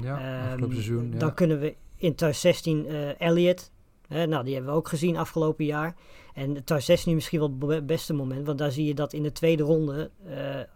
[0.01, 1.11] Ja, afgelopen um, seizoen.
[1.13, 1.19] Ja.
[1.19, 3.71] Dan kunnen we in 2016 uh, Elliott.
[4.09, 5.95] nou, die hebben we ook gezien afgelopen jaar.
[6.35, 8.47] En 2016 misschien wel het beste moment.
[8.47, 10.11] Want daar zie je dat in de tweede ronde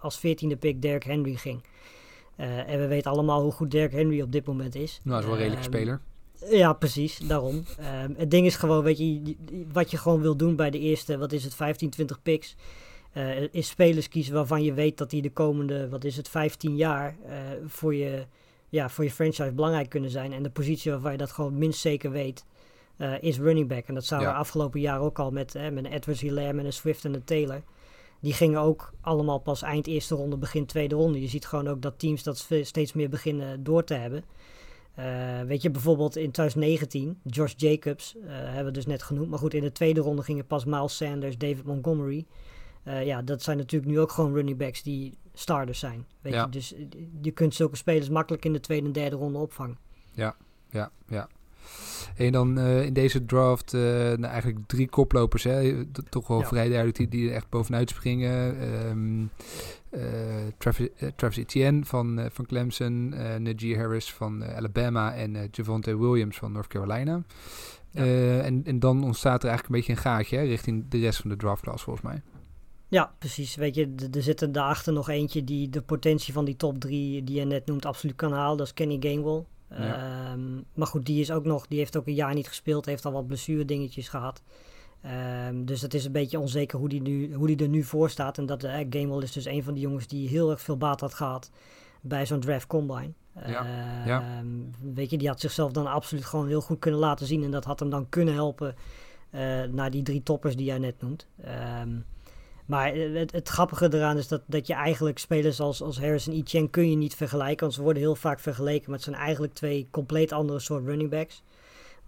[0.00, 1.62] als veertiende pick Derrick Henry ging.
[2.36, 5.00] en we weten allemaal hoe goed Derrick Henry op dit moment is.
[5.02, 6.00] Nou, hij is wel een redelijke um, speler.
[6.48, 7.54] Ja, precies, daarom.
[7.54, 9.36] Um, het ding is gewoon, weet je,
[9.72, 12.56] wat je gewoon wil doen bij de eerste, wat is het, 15, 20 picks,
[13.14, 16.76] uh, is spelers kiezen waarvan je weet dat die de komende, wat is het, 15
[16.76, 17.32] jaar uh,
[17.66, 18.26] voor, je,
[18.68, 20.32] ja, voor je franchise belangrijk kunnen zijn.
[20.32, 22.44] En de positie waarvan je dat gewoon minst zeker weet,
[22.98, 23.86] uh, is running back.
[23.86, 24.32] En dat zagen Ja.
[24.32, 27.24] we afgelopen jaar ook al met, met een Edwards Hilaire, met een Swift en een
[27.24, 27.62] Taylor.
[28.20, 31.20] Die gingen ook allemaal pas eind eerste ronde, begin tweede ronde.
[31.20, 34.24] Je ziet gewoon ook dat teams dat steeds meer beginnen door te hebben.
[34.98, 39.28] Uh, weet je, bijvoorbeeld in 2019, Josh Jacobs, uh, hebben we dus net genoemd.
[39.30, 42.26] Maar goed, in de tweede ronde gingen pas Miles Sanders, David Montgomery.
[42.84, 46.06] Uh, ja, dat zijn natuurlijk nu ook gewoon running backs die starters zijn.
[46.20, 46.42] Weet Ja.
[46.44, 46.74] je, dus
[47.22, 49.78] je kunt zulke spelers makkelijk in de tweede en derde ronde opvangen.
[50.12, 50.36] Ja,
[50.70, 51.28] ja, ja.
[52.16, 55.44] En dan eh, in deze draft eh, nou, eigenlijk drie koplopers.
[55.44, 55.84] Hè?
[56.08, 56.46] Toch wel Ja.
[56.46, 58.60] vrij duidelijk die, die er echt bovenuit springen.
[58.60, 59.28] Ehm, eh,
[60.58, 63.12] Travis, eh, Travis Etienne van, eh, van Clemson.
[63.12, 65.14] eh Najee Harris van eh, Alabama.
[65.14, 67.22] En eh Javonte Williams van North Carolina.
[67.90, 68.02] Ja.
[68.02, 71.20] Eh, en, en dan ontstaat er eigenlijk een beetje een gaatje hè, richting de rest
[71.20, 72.22] van de draftklasse volgens mij.
[72.88, 73.54] Ja, precies.
[73.54, 77.24] Weet je, er zit er daarachter nog eentje die de potentie van die top drie
[77.24, 78.56] die je net noemt absoluut kan halen.
[78.56, 79.44] Dat is Kenny Gainwell.
[79.70, 79.76] Ja.
[80.32, 83.04] Ehm, maar goed, die is ook nog, die heeft ook een jaar niet gespeeld, heeft
[83.04, 84.42] al wat blessure dingetjes gehad.
[85.02, 88.10] Ehm, dus het is een beetje onzeker hoe die, nu, hoe die er nu voor
[88.10, 88.38] staat.
[88.38, 91.00] En dat eh, Gainwell is dus een van die jongens die heel erg veel baat
[91.00, 91.50] had gehad
[92.00, 93.12] bij zo'n draft combine.
[93.46, 94.42] Ja, Ehm, ja.
[94.94, 97.44] Weet je, die had zichzelf dan absoluut gewoon heel goed kunnen laten zien.
[97.44, 98.74] En dat had hem dan kunnen helpen
[99.30, 101.26] eh, naar die drie toppers die jij net noemt.
[101.44, 101.88] Ehm,
[102.66, 106.26] maar eh, het, het grappige eraan is dat, dat je eigenlijk spelers als, als Harris
[106.26, 107.60] en Etienne kun je niet vergelijken.
[107.60, 111.10] Want ze worden heel vaak vergeleken, maar het zijn eigenlijk twee compleet andere soort running
[111.10, 111.42] backs.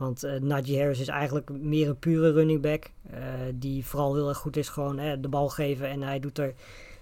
[0.02, 2.90] Want eh Najee Harris is eigenlijk meer een pure running back.
[3.10, 3.20] eh,
[3.54, 5.88] die vooral heel erg goed is gewoon hè, de bal geven.
[5.88, 6.54] En hij doet er...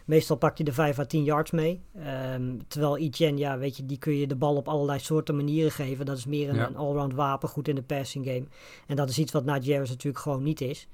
[0.05, 1.81] Meestal pak je de 5 à 10 yards mee.
[1.99, 5.71] Ehm, terwijl Etienne, ja, weet je, die kun je de bal op allerlei soorten manieren
[5.71, 6.07] geven.
[6.07, 6.67] Dat is meer een, Ja.
[6.67, 8.45] een allround wapen, goed in de passing game.
[8.87, 10.89] En dat is iets wat Najee Harris natuurlijk gewoon niet is.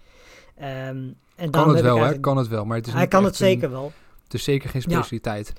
[0.56, 2.20] Ehm, en Kan het wel, hè?
[2.20, 2.64] Kan het wel.
[2.64, 3.92] Maar het is hij kan het zeker Een, wel.
[4.24, 4.96] het is zeker geen Ja.
[4.96, 5.52] specialiteit.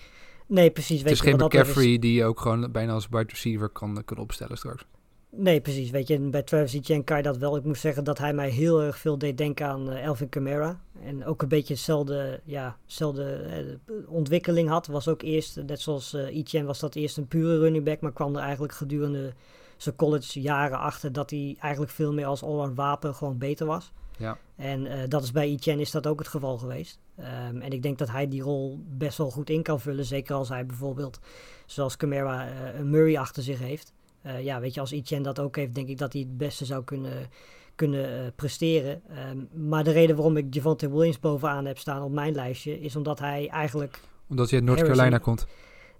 [0.47, 0.95] Nee, precies.
[0.95, 4.01] het Weet is je, geen McCaffrey die je ook gewoon bijna als wide receiver kan,
[4.05, 4.85] kan opstellen straks.
[5.29, 5.89] Nee, precies.
[5.89, 7.57] Weet je, bij Travis Etienne kan je dat wel.
[7.57, 10.79] Ik moet zeggen dat hij mij heel erg veel deed denken aan eh, Elvin Kamara.
[11.03, 14.87] En ook een beetje hetzelfde, ja, hetzelfde eh, ontwikkeling had.
[14.87, 18.01] Was ook eerst, net zoals eh Etienne, was dat eerst een pure running back.
[18.01, 19.33] Maar kwam er eigenlijk gedurende
[19.77, 23.91] zijn college jaren achter dat hij eigenlijk veel meer als allround wapen gewoon beter was.
[24.17, 24.37] Ja.
[24.55, 26.99] En eh, dat is bij Etienne is dat ook het geval geweest.
[27.15, 30.05] Ehm, en ik denk dat hij die rol best wel goed in kan vullen.
[30.05, 31.19] Zeker als hij bijvoorbeeld,
[31.65, 33.93] zoals Camara, eh, een Murray achter zich heeft.
[34.27, 36.65] Eh, ja, weet je, als Etienne dat ook heeft, denk ik dat hij het beste
[36.65, 37.29] zou kunnen,
[37.75, 39.01] kunnen eh, presteren.
[39.09, 42.95] Ehm, maar de reden waarom ik Javante Williams bovenaan heb staan op mijn lijstje, is
[42.95, 43.99] omdat hij eigenlijk...
[44.29, 45.47] Omdat je uit North Carolina komt.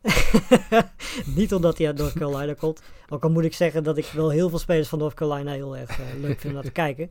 [1.36, 2.82] Niet omdat hij uit North Carolina komt.
[3.10, 5.78] Ook al moet ik zeggen dat ik wel heel veel spelers van North Carolina heel
[5.78, 7.10] erg uh, leuk vind om naar te kijken.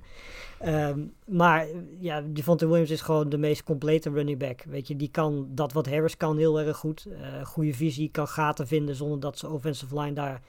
[0.67, 1.67] Um, maar
[1.99, 4.63] ja, Devontae Williams is gewoon de meest complete running back.
[4.63, 7.07] Weet je, die kan dat wat Harris kan heel erg goed.
[7.09, 10.43] Uh, goede visie, kan gaten vinden zonder dat zijn offensive line daar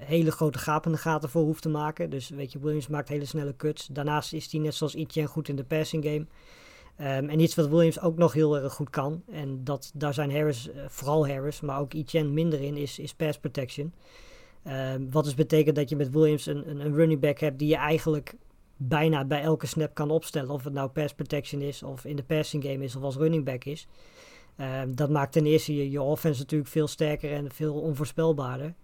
[0.00, 2.10] hele grote gapende gaten voor hoeft te maken.
[2.10, 3.86] Dus weet je, Williams maakt hele snelle cuts.
[3.86, 6.26] Daarnaast is hij net zoals Etienne goed in de passing game.
[7.00, 9.22] Um, en iets wat Williams ook nog heel erg goed kan.
[9.30, 13.14] En dat, daar zijn Harris, uh, vooral Harris, maar ook Etienne minder in, is, is
[13.14, 13.92] pass protection.
[14.66, 17.68] Um, wat dus betekent dat je met Williams een, een, een running back hebt die
[17.68, 18.34] je eigenlijk
[18.76, 20.50] bijna bij elke snap kan opstellen.
[20.50, 23.44] Of het nou pass protection is, of in de passing game is, of als running
[23.44, 23.86] back is.
[24.60, 28.74] Um, dat maakt ten eerste je, je offense natuurlijk veel sterker en veel onvoorspelbaarder.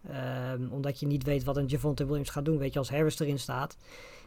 [0.55, 2.59] Um, omdat je niet weet wat een Javonte Williams gaat doen.
[2.59, 3.77] Weet je, als Harris erin staat,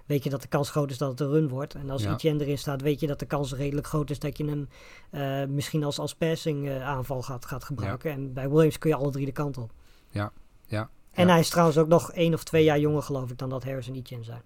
[0.05, 1.75] weet je dat de kans groot is dat het een run wordt.
[1.75, 2.13] En als ja.
[2.13, 4.67] Etienne erin staat, weet je dat de kans redelijk groot is dat je hem
[5.11, 8.09] uh, misschien als, als passing uh, aanval gaat, gaat gebruiken.
[8.09, 8.15] Ja.
[8.15, 9.71] En bij Williams kun je alle drie de kant op.
[10.09, 10.31] Ja,
[10.65, 10.89] ja.
[11.11, 13.63] En hij is trouwens ook nog één of twee jaar jonger, geloof ik, dan dat
[13.63, 14.41] Harris en Etienne zijn.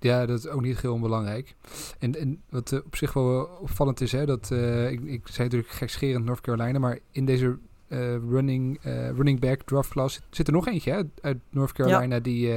[0.00, 1.54] Ja, dat is ook niet heel onbelangrijk.
[1.98, 5.48] En, en wat uh, op zich wel opvallend is, hè, dat uh, ik, ik zei
[5.48, 8.80] natuurlijk gekscherend North Carolina, maar in deze uh, running,
[9.14, 12.20] running back draft class zit, er nog eentje hè, uit North Carolina ja.
[12.20, 12.52] die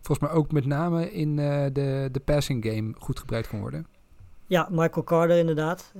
[0.00, 3.86] volgens mij ook met name in de, de passing game goed gebruikt kan worden.
[4.46, 5.92] Ja, Michael Carter inderdaad.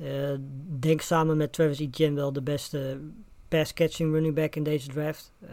[0.78, 3.00] denk samen met Travis Etienne wel de beste
[3.48, 5.32] pass-catching running back in deze draft.
[5.42, 5.50] Uh,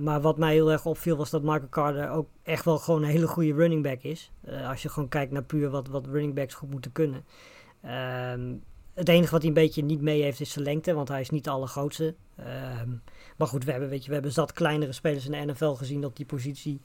[0.00, 3.08] maar wat mij heel erg opviel was dat Michael Carter ook echt wel gewoon een
[3.08, 4.30] hele goede running back is.
[4.48, 7.24] Uh, als je gewoon kijkt naar puur wat, wat running backs goed moeten kunnen.
[7.84, 8.32] Uh,
[8.94, 11.30] het enige wat hij een beetje niet mee heeft is zijn lengte, want hij is
[11.30, 12.14] niet de allergrootste.
[13.36, 16.04] maar goed, we hebben, weet je, we hebben zat kleinere spelers in de NFL gezien
[16.04, 16.80] op die positie.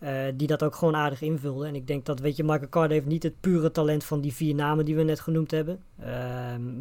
[0.00, 1.68] Uh, die dat ook gewoon aardig invulden.
[1.68, 4.34] En ik denk dat, weet je, Michael Carter heeft niet het pure talent van die
[4.34, 5.80] vier namen die we net genoemd hebben.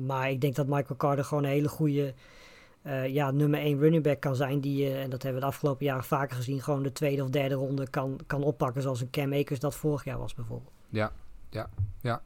[0.05, 2.13] maar ik denk dat Michael Carter gewoon een hele goede
[2.87, 4.61] uh, ja, nummer 1 running back kan zijn.
[4.61, 7.29] Die, uh, en dat hebben we de afgelopen jaren vaker gezien, gewoon de tweede of
[7.29, 8.81] derde ronde kan, kan oppakken.
[8.81, 10.71] Zoals een Cam Akers dat vorig jaar was bijvoorbeeld.
[10.89, 11.11] Ja,
[11.49, 11.69] ja,
[12.01, 12.21] ja.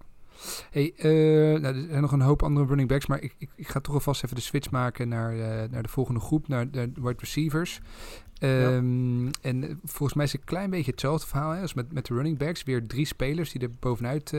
[0.71, 3.67] Hey, uh, nou, er zijn nog een hoop andere running backs, maar ik, ik, ik
[3.67, 5.35] ga toch alvast even de switch maken naar,
[5.69, 7.79] naar de volgende groep, naar de wide receivers.
[8.43, 9.31] Um, ja.
[9.41, 12.13] En volgens mij is het een klein beetje hetzelfde verhaal hè, als met, met de
[12.13, 12.63] running backs.
[12.63, 14.33] Weer drie spelers die er bovenuit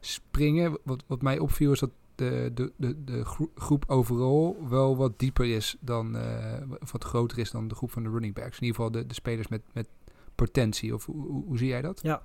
[0.00, 0.78] springen.
[0.82, 3.24] Wat, wat mij opviel is dat de, de, de, de
[3.54, 6.56] groep overal wel wat dieper is dan, uh,
[6.92, 8.58] wat groter is dan de groep van de running backs.
[8.58, 9.88] In ieder geval de, de spelers met, met
[10.34, 10.94] potentie.
[10.94, 12.00] Of hoe, hoe zie jij dat?
[12.02, 12.22] Ja.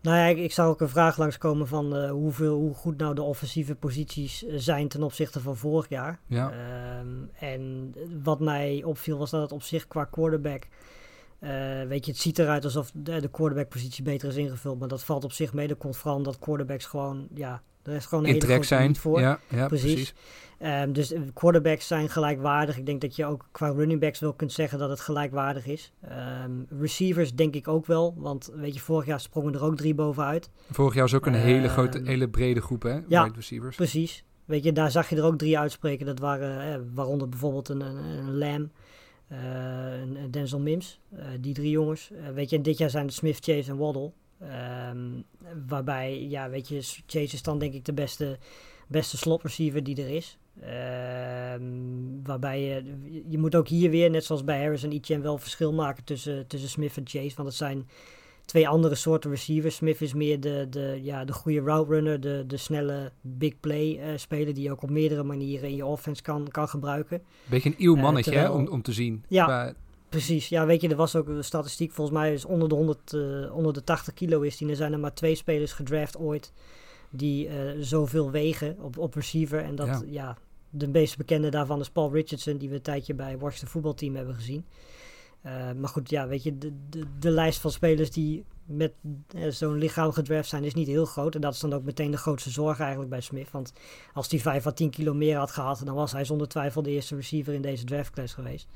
[0.00, 3.14] Nou ja, ik, ik zou ook een vraag langskomen van uh, hoeveel, hoe goed nou
[3.14, 6.20] de offensieve posities zijn ten opzichte van vorig jaar.
[6.26, 6.52] Ja.
[7.00, 10.66] Um, en wat mij opviel was dat het op zich qua quarterback...
[11.40, 11.50] Uh,
[11.82, 14.78] weet je, het ziet eruit alsof de, de quarterback-positie beter is ingevuld.
[14.78, 15.68] Maar dat valt op zich mee.
[15.68, 18.96] Dat komt vooral omdat quarterbacks gewoon ja, er is gewoon een hele grote zijn.
[18.96, 19.20] voor.
[19.20, 19.92] Ja, ja precies.
[19.92, 20.14] precies.
[20.64, 22.78] Um, dus quarterbacks zijn gelijkwaardig.
[22.78, 25.92] Ik denk dat je ook qua running backs wel kunt zeggen dat het gelijkwaardig is.
[26.44, 28.14] Um, receivers denk ik ook wel.
[28.16, 30.50] Want weet je, vorig jaar sprongen er ook drie bovenuit.
[30.70, 32.98] Vorig jaar was ook een hele grote, hele brede groep, hè?
[33.08, 33.76] Ja, wide receivers.
[33.76, 34.24] precies.
[34.44, 36.06] Weet je, daar zag je er ook drie uitspreken.
[36.06, 38.70] Dat waren, eh, waaronder bijvoorbeeld een, een, een Lam,
[39.32, 39.38] uh,
[40.00, 41.00] een Denzel Mims.
[41.12, 42.10] Uh, die drie jongens.
[42.34, 44.12] Weet je, en dit jaar zijn het Smith, Chase en Waddle.
[44.42, 45.24] Um,
[45.66, 48.38] waarbij, ja, weet je, Chase is dan denk ik de beste,
[48.88, 50.38] beste slot receiver die er is.
[51.54, 55.38] Um, waarbij je, je moet ook hier weer, net zoals bij Harris en Etienne, wel
[55.38, 57.36] verschil maken tussen, tussen Smith en Chase.
[57.36, 57.88] Want het zijn
[58.44, 59.76] twee andere soorten receivers.
[59.76, 63.98] Smith is meer de, de, ja, de goede route runner, de, de snelle big play
[63.98, 67.22] uh, speler die je ook op meerdere manieren in je offense kan, kan gebruiken.
[67.44, 69.24] Beetje een nieuw mannetje uh, terwijl, hè, om, om te zien.
[69.28, 69.74] Ja,
[70.14, 73.12] Precies, ja, weet je, er was ook een statistiek, volgens mij is onder de, 100,
[73.12, 74.68] uh, onder de 80 kilo is die.
[74.68, 76.52] Er zijn er maar twee spelers gedraft ooit
[77.10, 79.58] die uh, zoveel wegen op, op receiver.
[79.58, 80.02] En dat, ja.
[80.06, 80.36] ja.
[80.70, 84.34] de meest bekende daarvan is Paul Richardson, die we een tijdje bij Washington voetbalteam hebben
[84.34, 84.64] gezien.
[85.46, 88.92] Uh, maar goed, ja, weet je, de, de, de lijst van spelers die met
[89.48, 91.34] zo'n lichaam gedraft zijn is niet heel groot.
[91.34, 93.50] En dat is dan ook meteen de grootste zorg eigenlijk bij Smith.
[93.50, 93.72] Want
[94.12, 96.90] als hij 5 à 10 kilo meer had gehad, dan was hij zonder twijfel de
[96.90, 98.68] eerste receiver in deze draftclass geweest.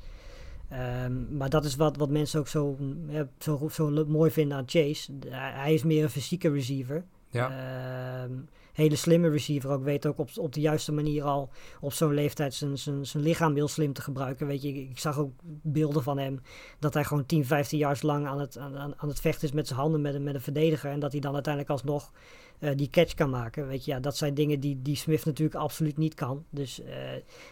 [1.03, 2.77] Um, maar dat is wat, wat mensen ook zo,
[3.07, 5.11] ja, zo, zo mooi vinden aan Chase.
[5.29, 7.05] Hij is meer een fysieke receiver.
[7.29, 8.23] Ja.
[8.23, 9.83] Um, hele slimme receiver ook.
[9.83, 11.49] Weet ook op, op de juiste manier al
[11.81, 14.47] op zo'n leeftijd zijn, zijn, zijn lichaam heel slim te gebruiken.
[14.47, 16.41] Weet je, ik zag ook beelden van hem
[16.79, 19.67] dat hij gewoon 10, 15 jaar lang aan het, aan, aan het vechten is met
[19.67, 20.91] zijn handen met een, met een verdediger.
[20.91, 22.11] En dat hij dan uiteindelijk alsnog
[22.59, 23.67] uh, die catch kan maken.
[23.67, 26.45] Weet je, ja, dat zijn dingen die, die Smith natuurlijk absoluut niet kan.
[26.49, 26.87] Dus uh,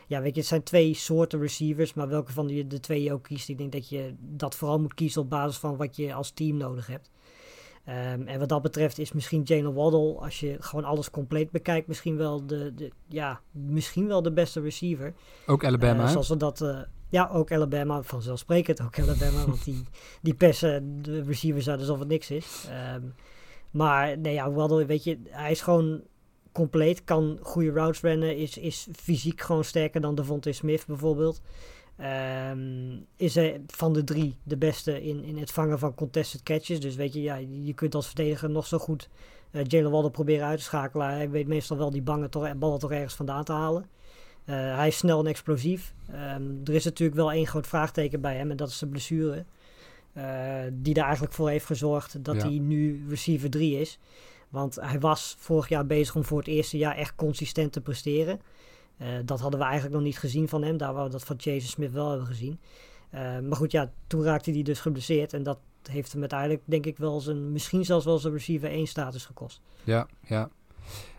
[0.07, 3.13] ja, weet je, het zijn twee soorten receivers, maar welke van die, de twee je
[3.13, 6.13] ook kiest, ik denk dat je dat vooral moet kiezen op basis van wat je
[6.13, 7.09] als team nodig hebt.
[7.87, 11.87] Ehm, en wat dat betreft is misschien Jalen Waddle, als je gewoon alles compleet bekijkt,
[11.87, 15.13] misschien wel de, de, ja, misschien wel de beste receiver.
[15.45, 16.03] Ook Alabama.
[16.03, 19.83] Uh, zoals we dat, uh, ja, ook Alabama, vanzelfsprekend ook Alabama, want die,
[20.21, 22.67] die persen de receivers uit alsof het niks is.
[22.95, 23.13] Um,
[23.71, 26.01] maar nee, ja, Waddle, weet je, hij is gewoon
[26.51, 31.41] compleet, kan goede routes rennen, is, is fysiek gewoon sterker dan Devontae Smith bijvoorbeeld.
[32.51, 36.79] Um, is hij van de drie de beste in, in het vangen van contested catches.
[36.79, 39.09] Dus weet je, ja, je kunt als verdediger nog zo goed
[39.51, 41.07] uh, Jalen Waddle proberen uit te schakelen.
[41.07, 43.85] Hij weet meestal wel die bange toch, ballen toch ergens vandaan te halen.
[44.45, 45.93] Uh, hij is snel en explosief.
[46.35, 49.45] Um, er is natuurlijk wel één groot vraagteken bij hem en dat is de blessure.
[50.17, 50.23] Uh,
[50.73, 52.47] die er eigenlijk voor heeft gezorgd dat ja.
[52.47, 53.99] hij nu receiver 3 is.
[54.49, 58.41] Want hij was vorig jaar bezig om voor het eerste jaar echt consistent te presteren.
[59.01, 60.77] Uh, dat hadden we eigenlijk nog niet gezien van hem.
[60.77, 62.59] Daar waar we dat van Jason Smith wel hebben gezien.
[63.13, 65.33] Uh, maar goed, ja, toen raakte hij dus geblesseerd.
[65.33, 68.87] En dat heeft hem uiteindelijk, denk ik, wel zijn, misschien zelfs wel zijn receiver 1
[68.87, 69.61] status gekost.
[69.83, 70.49] Ja, ja.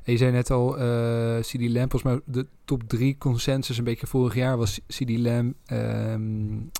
[0.02, 3.84] En je zei net al, uh, CD Lamb, volgens mij de top 3 consensus een
[3.84, 6.70] beetje vorig jaar was CD Lamb, um,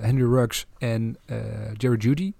[0.00, 1.16] Henry Ruggs en
[1.76, 2.32] Jared Judy.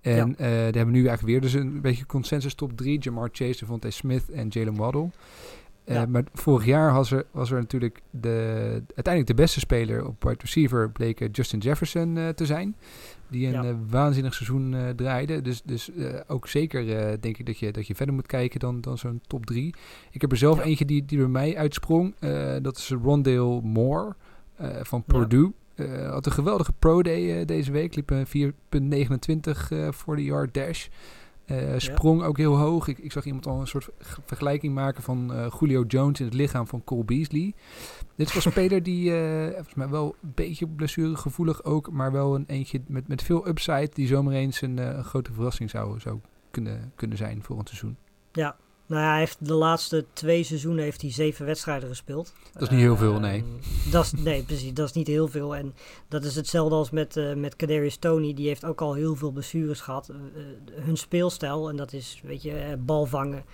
[0.00, 0.34] En ja.
[0.36, 2.98] daar hebben we nu eigenlijk weer dus een beetje consensus top 3.
[2.98, 5.10] Jamar Chase, Devontae Smith en Jalen Waddle.
[5.84, 6.02] Ja.
[6.02, 8.30] Uh, maar vorig jaar was er, was er natuurlijk de,
[8.86, 12.76] uiteindelijk de beste speler op wide receiver bleek Justin Jefferson uh, te zijn.
[13.28, 13.64] Die een ja.
[13.64, 15.42] uh, waanzinnig seizoen draaide.
[15.42, 15.90] Dus, dus
[16.26, 16.86] ook zeker
[17.20, 19.74] denk ik dat je, dat je verder moet kijken dan, dan zo'n top 3.
[20.10, 20.64] Ik heb er zelf ja.
[20.64, 22.14] eentje die, die bij mij uitsprong.
[22.62, 24.14] dat is Rondale Moore
[24.82, 25.52] van Purdue.
[26.08, 27.94] had een geweldige pro day deze week.
[27.94, 29.50] Liep een 4.29
[29.90, 30.88] voor de yard dash.
[31.50, 32.26] Uh, sprong ja.
[32.26, 32.88] ook heel hoog.
[32.88, 33.88] Ik, ik, zag iemand al een soort
[34.24, 37.54] vergelijking maken van uh, Julio Jones in het lichaam van Cole Beasley.
[38.16, 42.34] Dit was een speler die uh, volgens mij wel een beetje blessuregevoelig ook, maar wel
[42.34, 46.18] een eentje met, met veel upside die zomaar eens een, een grote verrassing zou, zou
[46.50, 47.96] kunnen, kunnen zijn voor een seizoen.
[48.32, 48.56] Ja,
[48.90, 52.32] nou ja, hij heeft de laatste twee seizoenen heeft hij zeven wedstrijden gespeeld.
[52.52, 53.38] Dat is niet heel veel, nee.
[53.38, 54.74] Uh, dat is, nee, precies.
[54.74, 55.56] Dat is niet heel veel.
[55.56, 55.74] En
[56.08, 58.34] dat is hetzelfde als met, uh, met Kadarius Tony.
[58.34, 60.10] Die heeft ook al heel veel blessures gehad.
[60.10, 60.16] Uh,
[60.84, 63.44] hun speelstijl, en dat is, weet je, bal vangen.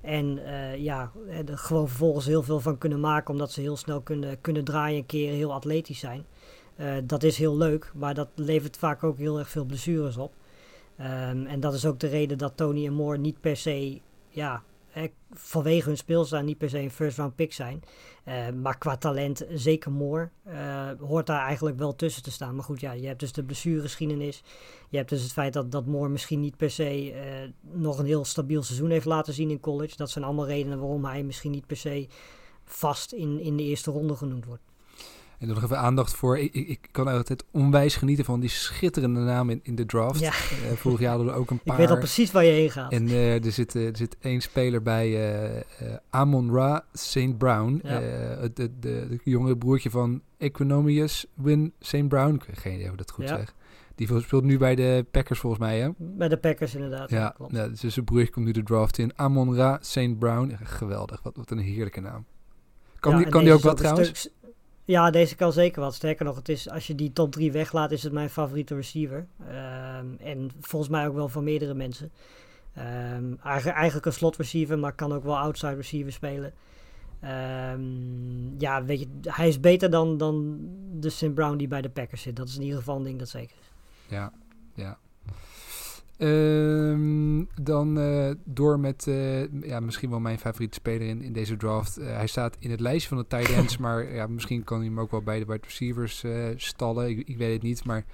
[0.00, 0.40] En
[0.78, 1.12] ja,
[1.46, 3.32] er gewoon vervolgens heel veel van kunnen maken.
[3.32, 6.24] Omdat ze heel snel kunnen, kunnen draaien en keren, heel atletisch zijn.
[7.04, 10.32] dat is heel leuk, maar dat levert vaak ook heel erg veel blessures op.
[11.00, 14.00] Um, en dat is ook de reden dat Tony en Moore niet per se
[14.36, 14.60] ja, eh,
[15.32, 17.82] vanwege hun speelstijl niet per se een first round pick zijn.
[18.28, 22.54] Uh, maar qua talent zeker Moore uh, hoort daar eigenlijk wel tussen te staan.
[22.54, 24.42] Maar goed, ja, je hebt dus de blessuregeschiedenis.
[24.88, 27.18] Je hebt dus het feit dat, dat Moore misschien niet per se uh,
[27.60, 29.96] nog een heel stabiel seizoen heeft laten zien in college.
[29.96, 32.06] Dat zijn allemaal redenen waarom hij misschien niet per se
[32.64, 34.62] vast in, in de eerste ronde genoemd wordt.
[35.38, 36.38] En nog even aandacht voor.
[36.38, 40.20] Ik, ik, kan altijd onwijs genieten van die schitterende naam in, in de draft.
[40.20, 40.28] Ja.
[40.28, 41.74] Uh, vorig jaar hadden we ook een paar.
[41.74, 42.92] Ik weet al precies waar je heen gaat.
[42.92, 45.64] En uh, er, zit, uh, er zit één speler bij,
[46.10, 47.38] Amon Ra St.
[47.38, 47.80] Brown.
[47.82, 48.00] Ja.
[48.00, 52.08] Het de, de, de, jonge broertje van Economius Win St.
[52.08, 52.40] Brown.
[52.52, 53.36] Geen idee of dat goed ja.
[53.36, 53.54] zeg.
[53.94, 55.90] Die speelt nu bij de Packers volgens mij, hè?
[55.96, 57.10] Bij de Packers inderdaad.
[57.10, 57.52] Ja, klopt.
[57.52, 59.12] ja dus zijn broertje komt nu de draft in.
[59.18, 60.18] Amon Ra St.
[60.18, 60.56] Brown.
[60.62, 62.24] Geweldig, wat, wat een heerlijke naam.
[63.00, 64.28] Kan, die, kan die ook wat trouwens?
[64.86, 65.94] Ja, deze kan zeker wat.
[65.94, 69.26] Sterker nog, het is, als je die top 3 weglaat, is het mijn favoriete receiver.
[69.40, 72.10] Um, en volgens mij ook wel van meerdere mensen.
[72.78, 76.52] Um, eigenlijk, een slot receiver, maar kan ook wel outside receiver spelen.
[77.72, 80.58] Um, ja, weet je, hij is beter dan, dan
[80.92, 81.34] de St.
[81.34, 82.36] Brown die bij de Packers zit.
[82.36, 83.70] Dat is in ieder geval een ding dat zeker is.
[84.08, 84.32] Ja,
[84.74, 84.98] ja.
[86.18, 91.56] Um, dan uh, door met uh, ja, misschien wel mijn favoriete speler in, in deze
[91.56, 91.98] draft.
[91.98, 94.86] Uh, hij staat in het lijstje van de tight ends, maar ja, misschien kan hij
[94.86, 96.24] hem ook wel bij de wide receivers
[96.56, 97.08] stallen.
[97.08, 98.04] Ik, ik, weet het niet, maar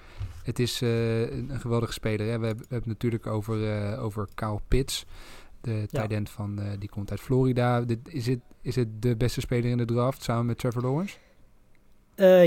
[0.43, 2.27] het is een, een, geweldige speler.
[2.27, 2.39] Hè?
[2.39, 5.05] We, hebben, we hebben het natuurlijk over, over Kyle Pitts,
[5.61, 7.81] de tight end van, die komt uit Florida.
[7.81, 11.17] Dit, is, het, is het de beste speler in de draft samen met Trevor Lawrence?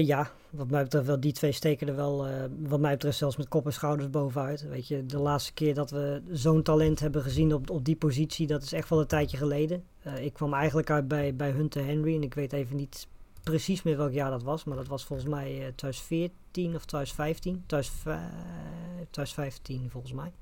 [0.04, 3.36] Ja, wat mij betreft wel, die twee steken er wel, uh, wat mij betreft zelfs
[3.36, 4.68] met kop en schouders bovenuit.
[4.68, 8.46] Weet je, de laatste keer dat we zo'n talent hebben gezien op, op die positie,
[8.46, 9.84] dat is echt wel een tijdje geleden.
[10.06, 13.06] Uh, ik kwam eigenlijk uit bij, bij Hunter Henry en ik weet even niet
[13.42, 17.64] precies meer welk jaar dat was, maar dat was volgens mij uh, 2014 of 2015.
[17.66, 20.32] 2015 volgens mij.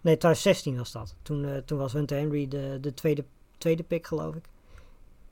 [0.00, 1.14] Nee, 2016 was dat.
[1.22, 3.24] Toen, toen was Hunter Henry de, de tweede,
[3.58, 4.44] tweede pick, geloof ik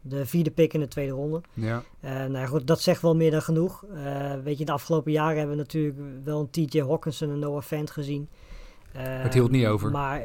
[0.06, 1.40] de vierde pick in de tweede ronde.
[1.52, 1.82] Ja.
[2.04, 3.84] Uh, nou ja, goed, dat zegt wel meer dan genoeg.
[3.94, 7.62] Uh, weet je, de afgelopen jaren hebben we natuurlijk wel een TJ Hawkinson en Noah
[7.62, 8.28] Fant gezien.
[8.96, 9.90] Uh, het hield niet over.
[9.90, 10.22] Maar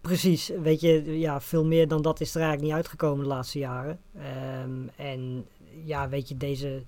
[0.00, 3.58] precies, weet je, ja, veel meer dan dat is er eigenlijk niet uitgekomen de laatste
[3.58, 3.98] jaren.
[4.64, 5.46] Um, en
[5.84, 6.82] ja, weet je, deze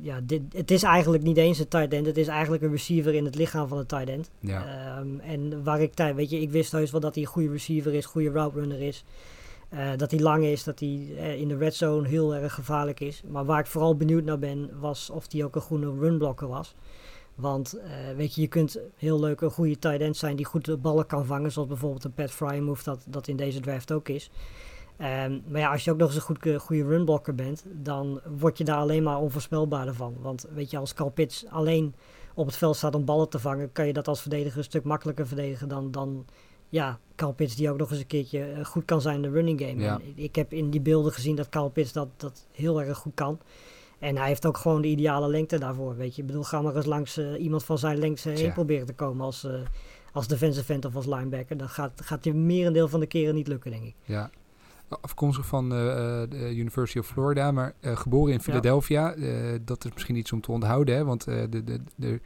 [0.00, 2.06] ja, dit, het is eigenlijk niet eens een tight end.
[2.06, 4.30] Het is eigenlijk een receiver in het lichaam van een tight end.
[4.40, 4.96] Ja.
[4.96, 7.50] Ehm, en waar ik tijd, weet je, ik wist heus wel dat hij een goede
[7.50, 9.04] receiver is, goede route runner is.
[9.74, 13.00] Eh, dat hij lang is, dat hij eh, in de red zone heel erg gevaarlijk
[13.00, 13.22] is.
[13.26, 16.74] Maar waar ik vooral benieuwd naar ben, was of hij ook een goede runblokker was.
[17.34, 20.64] Want eh, weet je, je kunt heel leuk een goede tight end zijn die goed
[20.64, 21.52] de ballen kan vangen.
[21.52, 24.30] Zoals bijvoorbeeld een Pat Frymouth dat, dat in deze draft ook is.
[24.96, 28.58] Ehm, maar ja, als je ook nog eens een goed, goede runblocker bent, dan word
[28.58, 30.16] je daar alleen maar onvoorspelbaarder van.
[30.20, 31.94] Want weet je, als Carl Pitts alleen
[32.34, 34.84] op het veld staat om ballen te vangen, kan je dat als verdediger een stuk
[34.84, 36.26] makkelijker verdedigen dan, dan
[36.74, 39.30] ja, Carl Pitts die ook nog eens een keertje eh, goed kan zijn in de
[39.30, 39.80] running game.
[39.80, 40.00] Ja.
[40.14, 43.38] Ik heb in die beelden gezien dat Carl Pitts dat, dat heel erg goed kan.
[43.98, 46.20] En hij heeft ook gewoon de ideale lengte daarvoor, weet je.
[46.20, 49.24] Ik bedoel, ga maar eens langs eh, iemand van zijn lengte heen proberen te komen
[49.24, 49.54] als, eh,
[50.12, 51.56] als defensive end of als linebacker.
[51.56, 53.94] Dan gaat, gaat je merendeel van de keren niet lukken, denk ik.
[54.04, 54.30] Ja.
[54.88, 59.14] Afkomstig van eh, eh, de University of Florida, maar eh, geboren in Philadelphia.
[59.64, 62.20] Dat is misschien iets om te onthouden, hè, want de, de, de, er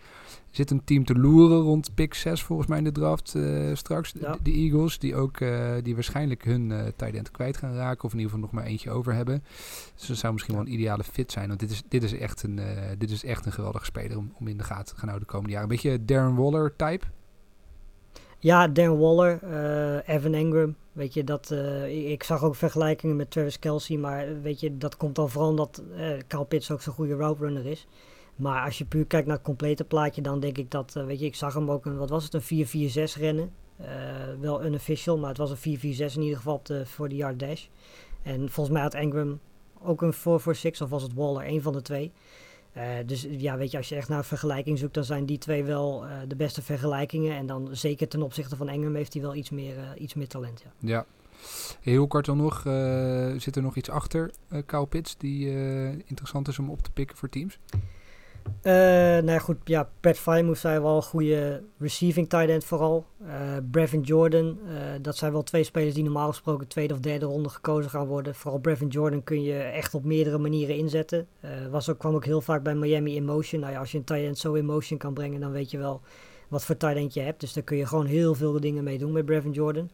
[0.50, 3.36] zit een team te loeren rond pick 6 volgens mij in de draft
[3.72, 4.14] straks.
[4.20, 4.32] Ja.
[4.32, 5.38] De, de Eagles, die ook
[5.82, 8.70] die waarschijnlijk hun eh tight end kwijt gaan raken, of in ieder geval nog maar
[8.70, 9.44] eentje over hebben.
[9.96, 12.42] Dus dat zou misschien wel een ideale fit zijn, want dit is, dit is, echt,
[12.42, 12.60] een,
[12.98, 15.32] dit is echt een geweldige speler om, om in de gaten te gaan houden de
[15.32, 15.70] komende jaren.
[15.70, 17.06] Een beetje Darren Waller type.
[18.38, 23.30] Ja, Dan Waller, eh, Evan Engram, weet je, dat, eh, ik- zag ook vergelijkingen met
[23.30, 26.80] Travis Kelsey, maar eh, weet je, dat komt dan vooral omdat eh Kyle Pitts ook
[26.82, 27.86] zo'n goede route runner is.
[28.36, 31.26] Maar als je puur kijkt naar het complete plaatje, dan denk ik dat, weet je,
[31.26, 33.50] ik zag hem ook een, wat was het, een 4-4-6 rennen.
[34.40, 37.66] Wel unofficial, maar het was een 4-4-6 in ieder geval voor de yard dash.
[38.22, 39.40] En volgens mij had Engram
[39.82, 42.12] ook een 4-4-6, of was het Waller, een van de twee.
[42.78, 45.64] Eh, dus ja, weet je, als je echt naar vergelijking zoekt, dan zijn die twee
[45.64, 47.36] wel eh, de beste vergelijkingen.
[47.36, 50.28] En dan zeker ten opzichte van Engram heeft hij wel iets meer, eh, iets meer
[50.28, 50.62] talent.
[50.64, 50.70] Ja.
[50.88, 51.06] Ja.
[51.80, 52.60] Heel kort dan nog,
[53.40, 55.48] zit er nog iets achter eh Kyle die
[56.04, 57.58] interessant is om op te pikken voor teams?
[58.62, 63.06] Eh, nou ja, goed, ja, Pat Frymouth zijn wel een goede receiving tight end vooral.
[63.26, 63.34] Eh
[63.70, 67.48] Brevin Jordan, eh, dat zijn wel twee spelers die normaal gesproken tweede of derde ronde
[67.48, 68.34] gekozen gaan worden.
[68.34, 71.26] Vooral Brevin Jordan kun je echt op meerdere manieren inzetten.
[71.70, 73.60] Was ook, kwam ook heel vaak bij Miami in motion.
[73.60, 75.78] Nou ja, als je een tight end zo in motion kan brengen, dan weet je
[75.78, 76.00] wel
[76.48, 77.40] wat voor tight end je hebt.
[77.40, 79.90] Dus daar kun je gewoon heel veel dingen mee doen met Brevin Jordan.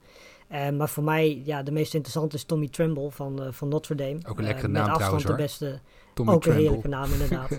[0.77, 4.19] Maar voor mij, ja, de meest interessante is Tommy Tremble van, van Notre Dame.
[4.29, 5.81] Ook een lekkere met naam afstand trouwens, de beste,
[6.15, 6.63] Tommy ook een Tremble.
[6.63, 7.59] heerlijke naam inderdaad.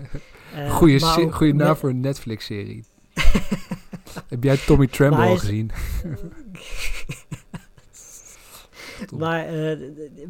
[0.54, 0.64] Eh,
[1.18, 2.84] ook goeie naam voor een Netflix-serie.
[4.28, 5.70] Heb jij Tommy Tremble al gezien?
[9.16, 9.78] Maar eh,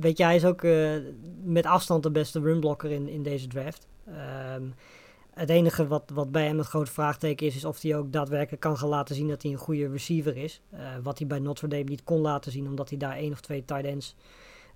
[0.00, 0.90] weet je, hij is ook eh,
[1.42, 3.86] met afstand de beste runblocker in, in deze draft.
[4.06, 4.62] Ehm,
[5.34, 8.62] het enige wat, wat bij hem het grote vraagteken is, is of hij ook daadwerkelijk
[8.62, 10.60] kan gaan laten zien dat hij een goede receiver is.
[11.02, 13.64] Wat hij bij Notre Dame niet kon laten zien, omdat hij daar één of twee
[13.64, 14.16] tight ends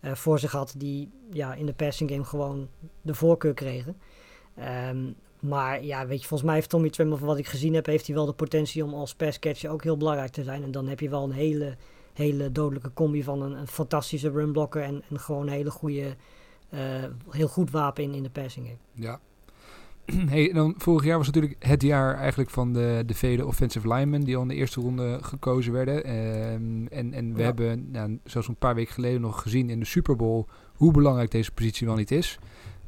[0.01, 2.69] voor zich had die ja, in de passing game gewoon
[3.03, 3.97] de voorkeur kregen.
[4.55, 7.87] Ehm, maar ja, weet je, volgens mij heeft Tommy Tremble, van wat ik gezien heb,
[7.87, 10.63] heeft hij wel de potentie om als passcatcher ook heel belangrijk te zijn.
[10.63, 11.77] En dan heb je wel een hele,
[12.13, 16.17] hele dodelijke combi van een, een fantastische runblocker en, en gewoon een hele goede,
[16.69, 16.81] eh,
[17.31, 18.79] heel goed wapen in, in de passing game.
[18.95, 19.21] Ja.
[20.29, 24.21] Hey, dan vorig jaar was natuurlijk het jaar eigenlijk van de, de vele offensive linemen
[24.21, 26.05] die al in de eerste ronde gekozen werden.
[26.05, 27.45] Ehm, en, en we Ja.
[27.45, 31.31] hebben, nou, zoals een paar weken geleden nog gezien in de Super Bowl, hoe belangrijk
[31.31, 32.39] deze positie wel niet is.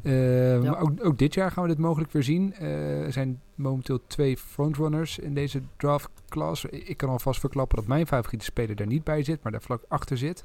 [0.02, 0.70] Ehm, Ja.
[0.70, 2.54] Maar ook, ook dit jaar gaan we dit mogelijk weer zien.
[2.54, 6.64] Eh, er zijn momenteel twee frontrunners in deze draft class.
[6.64, 9.82] Ik kan alvast verklappen dat mijn favoriete speler daar niet bij zit, maar daar vlak
[9.88, 10.44] achter zit.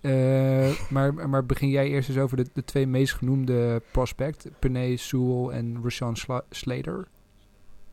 [0.00, 4.96] Eh, maar, maar begin jij eerst eens over de, de twee meest genoemde prospect, Penay
[4.96, 7.06] Sewell en Rashawn Sla- Slater.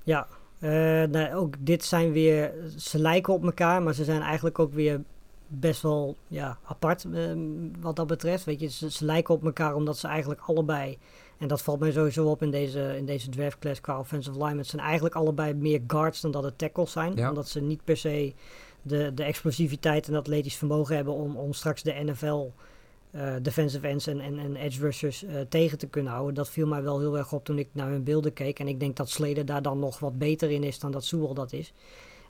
[0.03, 0.27] Ja,
[0.59, 0.69] eh,
[1.09, 5.01] nou, ook dit zijn weer, ze lijken op elkaar, maar ze zijn eigenlijk ook weer
[5.47, 7.39] best wel ja, apart ehm,
[7.79, 8.43] wat dat betreft.
[8.43, 10.97] Weet je, ze, ze lijken op elkaar omdat ze eigenlijk allebei,
[11.37, 14.57] en dat valt mij sowieso op in deze, in deze draft class qua offensive linemen,
[14.57, 17.15] het zijn eigenlijk allebei meer guards dan dat het tackles zijn.
[17.15, 17.29] Ja.
[17.29, 18.33] Omdat ze niet per se
[18.81, 22.51] de, de explosiviteit en atletisch vermogen hebben om, om straks de NFL
[23.11, 26.33] eh, defensive ends en, en, en edge rushers eh, tegen te kunnen houden.
[26.33, 28.59] Dat viel mij wel heel erg op toen ik naar hun beelden keek.
[28.59, 31.33] En ik denk dat Slater daar dan nog wat beter in is dan dat Sewell
[31.33, 31.73] dat is.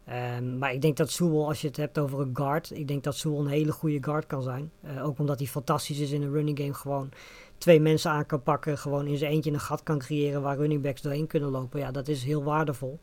[0.07, 3.03] Ehm, maar ik denk dat Sewell, als je het hebt over een guard, ik denk
[3.03, 4.71] dat Sewell een hele goede guard kan zijn.
[4.81, 6.73] Eh, ook omdat hij fantastisch is in een running game.
[6.73, 7.09] Gewoon
[7.57, 10.81] twee mensen aan kan pakken, gewoon in zijn eentje een gat kan creëren waar running
[10.81, 11.79] backs doorheen kunnen lopen.
[11.79, 12.99] Ja, dat is heel waardevol.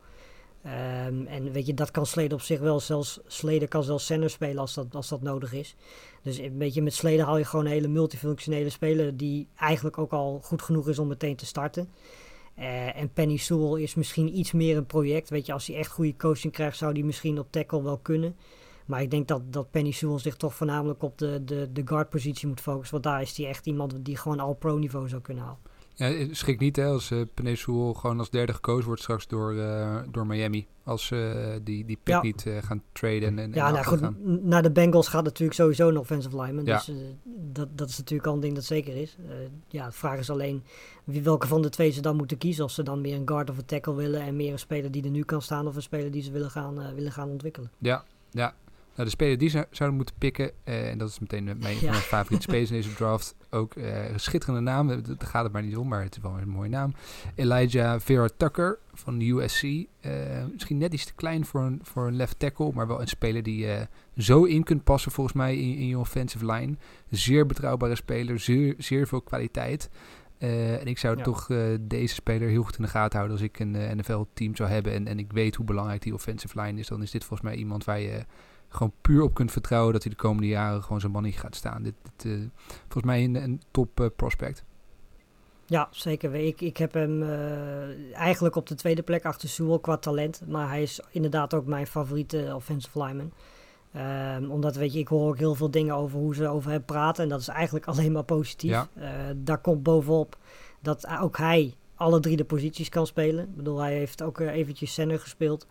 [0.63, 2.81] Ehm, en weet je, dat kan Slater op zich wel.
[2.81, 5.77] Zelfs Slater kan zelfs center spelen als dat, als dat nodig is.
[6.23, 10.13] Dus een beetje met Slater haal je gewoon een hele multifunctionele speler die eigenlijk ook
[10.13, 11.89] al goed genoeg is om meteen te starten.
[12.55, 15.31] Eh, en Penny Sewell is misschien iets meer een project.
[15.31, 18.37] Weet je, als hij echt goede coaching krijgt, zou hij misschien op tackle wel kunnen.
[18.87, 22.11] Maar ik denk dat, dat Penny Sewell zich toch voornamelijk op de, de, de guard
[22.11, 22.93] positie moet focussen.
[22.93, 25.61] Want daar is hij echt iemand die gewoon al pro niveau zou kunnen halen.
[25.97, 29.53] Ja, het schrik niet hè, als uh, Penesul gewoon als derde gekozen wordt straks door,
[29.55, 30.67] uh, door Miami.
[30.85, 32.23] Als ze uh, die, die pick Ja.
[32.23, 34.17] niet uh, gaan traden en, en Ja, nou goed, gaan.
[34.49, 36.65] naar de Bengals gaat natuurlijk sowieso een offensive lineman.
[36.65, 36.77] Ja.
[36.77, 36.95] Dus eh,
[37.53, 39.17] dat, dat is natuurlijk al een ding dat zeker is.
[39.29, 39.35] Eh,
[39.69, 40.63] ja, de vraag is alleen
[41.05, 42.65] wie, welke van de twee ze dan moeten kiezen.
[42.65, 45.05] Of ze dan meer een guard of een tackle willen en meer een speler die
[45.05, 45.67] er nu kan staan.
[45.67, 47.71] Of een speler die ze willen gaan, eh, willen gaan ontwikkelen.
[47.79, 48.55] Ja, ja.
[48.95, 51.77] Nou, de speler die ze zouden moeten pikken, eh, en dat is meteen eh, mijn,
[51.81, 51.91] Ja.
[51.91, 53.35] mijn favoriete spelers in deze draft.
[53.51, 56.39] Ook eh, een schitterende naam, daar gaat het maar niet om, maar het is wel
[56.39, 56.95] een mooie naam.
[57.35, 59.63] Elijah Vera Tucker van de USC.
[60.53, 63.43] Misschien net iets te klein voor een, voor een left tackle, maar wel een speler
[63.43, 63.67] die
[64.17, 66.77] zo in kunt passen volgens mij in, in je offensive line.
[67.11, 69.91] Zeer betrouwbare speler, zeer, zeer veel kwaliteit.
[70.39, 71.23] En ik zou Ja.
[71.23, 71.47] toch
[71.81, 74.93] deze speler heel goed in de gaten houden als ik een NFL-team zou hebben.
[74.93, 76.87] En, en ik weet hoe belangrijk die offensive line is.
[76.87, 78.25] Dan is dit volgens mij iemand waar je
[78.75, 81.83] gewoon puur op kunt vertrouwen dat hij de komende jaren gewoon zijn mannetje gaat staan.
[81.83, 82.39] Dit, dit, eh,
[82.81, 84.65] volgens mij een, een top eh, prospect.
[85.67, 86.35] Ja, zeker.
[86.35, 90.43] Ik, ik heb hem eh, eigenlijk op de tweede plek achter Sewell qua talent.
[90.47, 93.33] Maar hij is inderdaad ook mijn favoriete offensive lineman.
[93.93, 96.85] Ehm, omdat, weet je, ik hoor ook heel veel dingen over hoe ze over hem
[96.85, 97.23] praten.
[97.23, 98.71] En dat is eigenlijk alleen maar positief.
[98.71, 98.89] Ja.
[99.37, 100.39] Daar komt bovenop
[100.81, 103.45] dat ook hij alle drie de posities kan spelen.
[103.45, 105.67] Ik bedoel, hij heeft ook eventjes center gespeeld.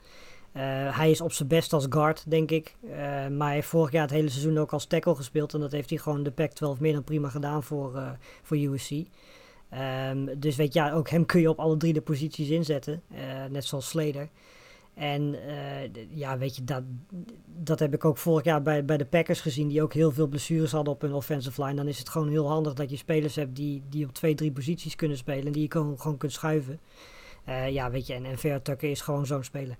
[0.53, 2.75] Eh, hij is op zijn best als guard, denk ik.
[2.83, 2.97] Eh,
[3.27, 5.53] maar hij heeft vorig jaar het hele seizoen ook als tackle gespeeld.
[5.53, 8.91] En dat heeft hij gewoon de Pac-12 meer dan prima gedaan voor, eh, voor USC.
[9.69, 13.01] Ehm, dus weet je, ja, ook hem kun je op alle drie de posities inzetten.
[13.49, 14.29] net zoals Slater.
[14.93, 15.35] En
[16.09, 16.83] ja, weet je, dat,
[17.45, 20.27] dat heb ik ook vorig jaar bij, bij de Packers gezien, die ook heel veel
[20.27, 21.75] blessures hadden op hun offensive line.
[21.75, 24.51] Dan is het gewoon heel handig dat je spelers hebt die, die op twee, drie
[24.51, 26.79] posities kunnen spelen en die je gewoon, gewoon kunt schuiven.
[27.69, 29.77] Ja, weet je, en, en Tucker is gewoon zo'n speler.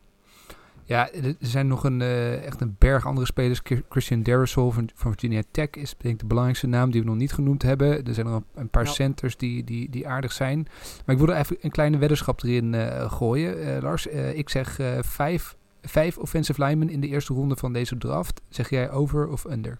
[0.85, 3.61] Ja, er zijn nog een, eh, echt een berg andere spelers.
[3.89, 7.15] Christian Darrisol van, van Virginia Tech is denk ik de belangrijkste naam die we nog
[7.15, 8.05] niet genoemd hebben.
[8.05, 8.91] Er zijn nog een, paar Ja.
[8.91, 10.67] centers die, die, die aardig zijn.
[11.05, 13.75] Maar ik wilde even een kleine weddenschap erin eh, gooien.
[13.75, 18.41] Eh, Lars, ik zeg vijf, vijf offensive linemen in de eerste ronde van deze draft.
[18.49, 19.79] Zeg jij over of under?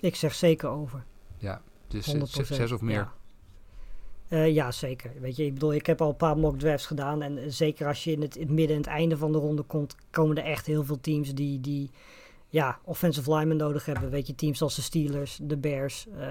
[0.00, 1.04] Ik zeg zeker over.
[1.88, 2.18] Dus 100%.
[2.30, 2.94] zes, zes of meer.
[2.94, 3.12] Ja.
[4.28, 5.10] Eh, ja, zeker.
[5.20, 7.22] Weet je, ik bedoel, ik heb al een paar mock drafts gedaan.
[7.22, 9.38] En eh, zeker als je in het, in het midden en het einde van de
[9.38, 11.90] ronde komt, komen er echt heel veel teams die, die
[12.54, 14.10] ja, offensive linemen nodig hebben.
[14.10, 16.28] Weet je, teams als de Steelers, de Bears, eh,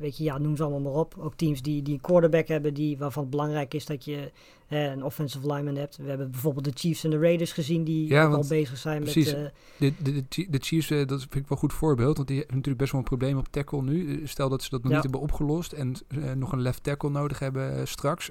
[0.00, 1.14] weet je, ja, noem ze allemaal maar op.
[1.18, 4.30] Ook teams die, die een quarterback hebben, die, waarvan het belangrijk is dat je
[4.68, 5.96] een offensive lineman hebt.
[5.96, 9.32] We hebben bijvoorbeeld de Chiefs en de Raiders gezien, die Ja, al bezig zijn precies.
[9.34, 9.42] met...
[9.44, 12.16] eh, De, de, de, Chi- de Chiefs, eh, dat vind ik wel een goed voorbeeld.
[12.16, 14.26] Want die hebben natuurlijk best wel een probleem op tackle nu.
[14.26, 14.94] Stel dat ze dat nog Ja.
[14.94, 15.94] niet hebben opgelost en
[16.36, 18.30] nog een left tackle nodig hebben straks.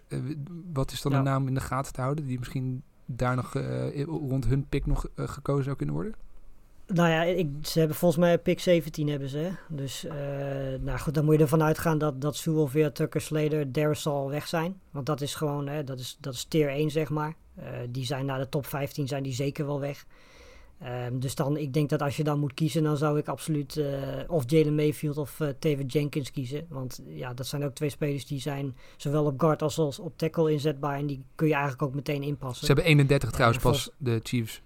[0.74, 1.18] Wat is dan Ja.
[1.18, 3.54] een naam in de gaten te houden die misschien daar nog
[4.06, 6.14] rond hun pick nog gekozen zou kunnen worden?
[6.94, 9.38] Nou ja, ik, ze hebben volgens mij pick 17 hebben ze.
[9.38, 9.50] hè.
[9.70, 10.16] Dus eh,
[10.80, 14.48] nou goed, dan moet je ervan uitgaan dat, dat Sewell, Veer, Tucker, Slater, Darrisol weg
[14.48, 14.80] zijn.
[14.92, 17.36] Want dat is gewoon, hè, dat, is, dat is tier 1 zeg maar.
[17.56, 20.06] Eh, die zijn naar de top 15 zijn die zeker wel weg.
[20.80, 23.78] Ehm, dus dan, ik denk dat als je dan moet kiezen, dan zou ik absoluut
[23.78, 23.88] eh,
[24.28, 26.66] of Jalen Mayfield of David Jenkins kiezen.
[26.70, 30.18] Want ja, dat zijn ook twee spelers die zijn zowel op guard als, als op
[30.18, 30.98] tackle inzetbaar.
[30.98, 32.66] En die kun je eigenlijk ook meteen inpassen.
[32.66, 34.62] Ze hebben 31 trouwens pas, de Chiefs.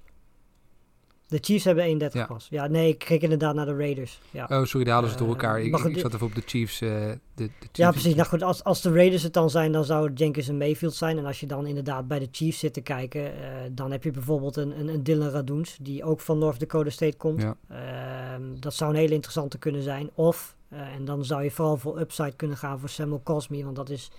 [1.35, 2.25] De Chiefs hebben 31 Ja.
[2.25, 2.47] pas.
[2.49, 4.19] Ja, nee, ik keek inderdaad naar de Raiders.
[4.31, 4.47] Ja.
[4.49, 5.61] Oh, sorry, daar hadden ze het door Eh, elkaar.
[5.91, 6.81] Ik, zat even op de Chiefs.
[6.81, 8.15] eh, de, de Chiefs Ja, precies.
[8.15, 10.93] Nou goed, als, als de Raiders het dan zijn, dan zou het Jenkins en Mayfield
[10.93, 11.17] zijn.
[11.17, 14.11] En als je dan inderdaad bij de Chiefs zit te kijken, eh, dan heb je
[14.11, 17.41] bijvoorbeeld een, een, een Dylan Radoens, die ook van North Dakota State komt.
[17.41, 17.55] Ja.
[17.69, 20.09] Ehm, dat zou een hele interessante kunnen zijn.
[20.13, 23.89] Of, en dan zou je vooral voor upside kunnen gaan voor Samuel Cosme, want dat
[23.89, 24.11] is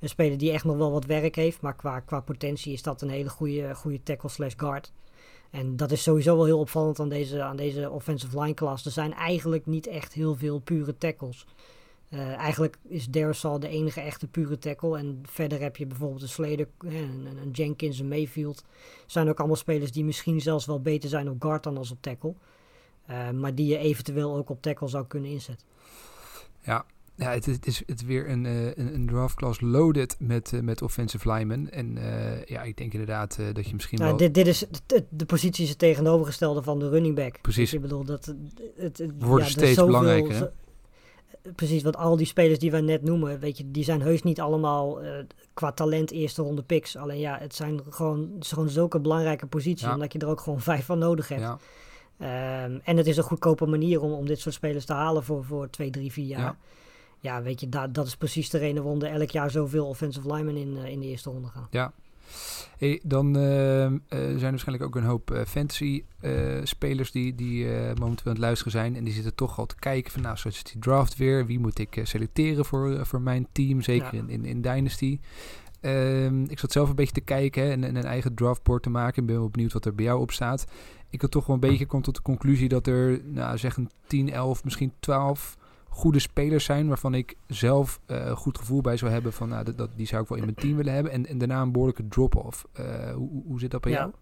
[0.00, 1.60] een speler die echt nog wel wat werk heeft.
[1.60, 4.92] Maar qua, qua potentie is dat een hele goede, goede tackle slash guard.
[5.50, 8.84] En dat is sowieso wel heel opvallend aan deze, aan deze offensive line class.
[8.84, 11.46] Er zijn eigenlijk niet echt heel veel pure tackles.
[12.08, 14.98] Eh, eigenlijk is Darrisal de enige echte pure tackle.
[14.98, 18.64] En verder heb je bijvoorbeeld een Slater, eh, een, een- een Jenkins, een Mayfield.
[19.06, 21.98] zijn ook allemaal spelers die misschien zelfs wel beter zijn op guard dan als op
[22.02, 22.34] tackle.
[23.06, 25.66] Eh, maar die je eventueel ook op tackle zou kunnen inzetten.
[26.62, 26.84] Ja,
[27.18, 30.16] ja het, is- het is het is weer een, eh, een, een draft class loaded
[30.18, 31.72] met, eh, met offensive linemen.
[31.72, 34.18] En eh, ja, ik denk inderdaad dat je misschien Nou, wel...
[34.18, 34.64] dit, dit is
[35.08, 37.40] de positie is het tegenovergestelde van de running back.
[37.40, 37.72] Precies.
[37.74, 38.34] Ik bedoel, dat,
[38.76, 40.46] het, het, Worden is steeds zoveel- belangrijker, hè?
[41.54, 44.40] Precies, want al die spelers die wij net noemen, weet je, die zijn heus niet
[44.40, 44.98] allemaal
[45.54, 46.96] qua talent eerste ronde picks.
[46.96, 49.94] Alleen ja, het zijn gewoon, het is gewoon zulke belangrijke posities, Ja.
[49.94, 51.40] omdat je er ook gewoon vijf van nodig hebt.
[51.40, 51.58] ja,
[52.18, 55.44] Ehm, en het is een goedkope manier om, om dit soort spelers te halen voor,
[55.44, 56.40] voor twee, drie, vier jaar.
[56.40, 56.56] Ja.
[57.20, 60.34] Ja, weet je, dat, dat is precies de reden waarom er elk jaar zoveel offensive
[60.34, 61.68] linemen in, eh, in de eerste ronde gaan.
[61.70, 61.92] ja.
[62.78, 66.04] Hey, dan uh, uh, zijn er waarschijnlijk ook een hoop uh, fantasy
[66.62, 68.96] spelers die, die momenteel aan het luisteren zijn.
[68.96, 71.46] En die zitten toch al te kijken van nou, zoals die draft weer.
[71.46, 74.20] Wie moet ik selecteren voor, voor mijn team, zeker ja.
[74.20, 75.18] in, in, in Dynasty.
[75.80, 78.90] Um, ik zat zelf een beetje te kijken hè, en, en, een eigen draftboard te
[78.90, 79.22] maken.
[79.22, 80.66] Ik ben wel benieuwd wat er bij jou op staat.
[81.10, 83.90] Ik had toch wel een beetje komt tot de conclusie dat er, nou zeg een
[84.06, 85.57] 10, 11, misschien 12
[85.98, 89.78] goede spelers zijn waarvan ik zelf uh, goed gevoel bij zou hebben van nou, dat,
[89.78, 91.12] dat, die zou ik wel in mijn team willen hebben.
[91.12, 92.66] En, en daarna een behoorlijke drop-off.
[92.80, 93.98] Uh, hoe, hoe zit dat bij ja.
[93.98, 94.12] jou?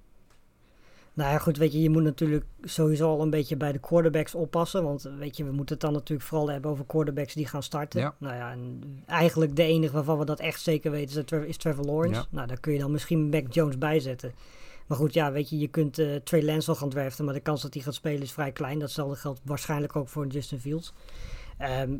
[1.12, 4.34] Nou ja, goed, weet je, je moet natuurlijk sowieso al een beetje bij de quarterbacks
[4.34, 4.82] oppassen.
[4.82, 8.00] Want weet je, we moeten het dan natuurlijk vooral hebben over quarterbacks die gaan starten.
[8.00, 8.14] Ja.
[8.18, 11.56] Nou ja, en eigenlijk de enige waarvan we dat echt zeker weten is, Trevor, is
[11.56, 12.20] Trevor Lawrence.
[12.20, 12.26] Ja.
[12.30, 14.34] Nou, daar kun je dan misschien Mac Jones bij zetten.
[14.86, 17.40] Maar goed, ja, weet je, je kunt uh, Trey Lance wel gaan draften, maar de
[17.40, 18.78] kans dat hij gaat spelen is vrij klein.
[18.78, 20.92] Datzelfde geldt waarschijnlijk ook voor Justin Fields.
[21.62, 21.96] Um,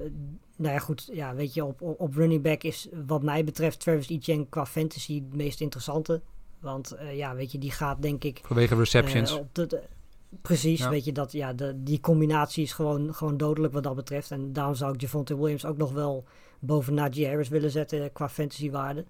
[0.57, 3.81] nou ja, goed, ja, weet je, op, op, op running back is wat mij betreft
[3.81, 6.23] Travis Etienne qua fantasy het meest interessante.
[6.61, 8.41] Want uh, ja, weet je, die gaat denk ik...
[8.45, 9.33] Vanwege receptions.
[9.33, 9.83] Uh, op de, de,
[10.43, 10.91] precies, ja.
[10.91, 14.31] weet je, dat, ja, de, die combinatie is gewoon, gewoon dodelijk wat dat betreft.
[14.31, 16.25] En daarom zou ik Javonte Williams ook nog wel
[16.59, 19.05] boven Najee Harris willen zetten qua fantasywaarde.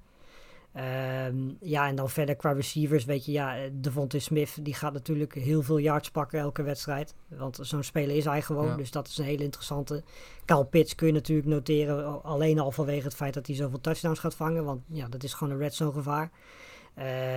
[0.77, 5.35] Um, ja, en dan verder qua receivers, weet je, ja, Devontae Smith, die gaat natuurlijk
[5.35, 7.15] heel veel yards pakken elke wedstrijd.
[7.29, 8.77] Want zo'n speler is hij gewoon, Ja.
[8.77, 10.03] dus dat is een hele interessante.
[10.45, 14.19] Kyle Pitts kun je natuurlijk noteren, alleen al vanwege het feit dat hij zoveel touchdowns
[14.19, 16.31] gaat vangen, want ja, dat is gewoon een red zone gevaar.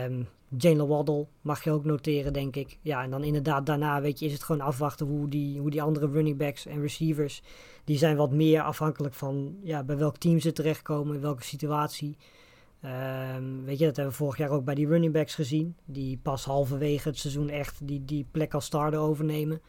[0.06, 0.28] Um,
[0.58, 2.78] Jalen Waddle mag je ook noteren, denk ik.
[2.82, 5.82] Ja, en dan inderdaad daarna, weet je, is het gewoon afwachten hoe die, hoe die
[5.82, 7.42] andere running backs en receivers,
[7.84, 12.18] die zijn wat meer afhankelijk van, ja, bij welk team ze terechtkomen, in welke situatie.
[12.86, 15.76] Um, weet je, dat hebben we vorig jaar ook bij die running backs gezien.
[15.86, 19.62] Die pas halverwege het seizoen echt die, die plek als starter overnemen.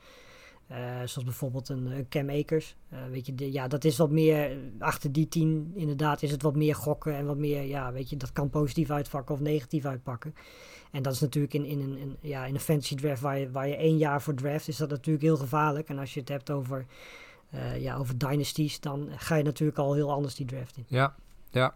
[0.71, 2.77] Uh, zoals bijvoorbeeld een, Cam Akers.
[2.93, 6.57] Uh, weet je, ja, dat is wat meer, achter die tien inderdaad is het wat
[6.57, 10.35] meer gokken en wat meer, ja, weet je, dat kan positief uitpakken of negatief uitpakken.
[10.91, 13.51] En dat is natuurlijk in, in, een, in, ja, in een fantasy draft waar je,
[13.51, 15.89] waar je één jaar voor draft, is dat natuurlijk heel gevaarlijk.
[15.89, 16.87] En als je het hebt over,
[17.55, 20.85] uh, ja, over dynasties, dan ga je natuurlijk al heel anders die draft in.
[20.87, 21.15] Ja,
[21.51, 21.75] ja.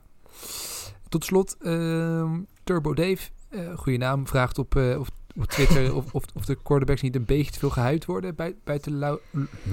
[1.14, 2.32] Tot slot, uh,
[2.64, 6.54] Turbo Dave, uh, goede naam, vraagt op, uh, of, op Twitter of, of, of, de
[6.62, 9.18] quarterbacks niet een beetje te veel gehuid worden bij, buiten Lau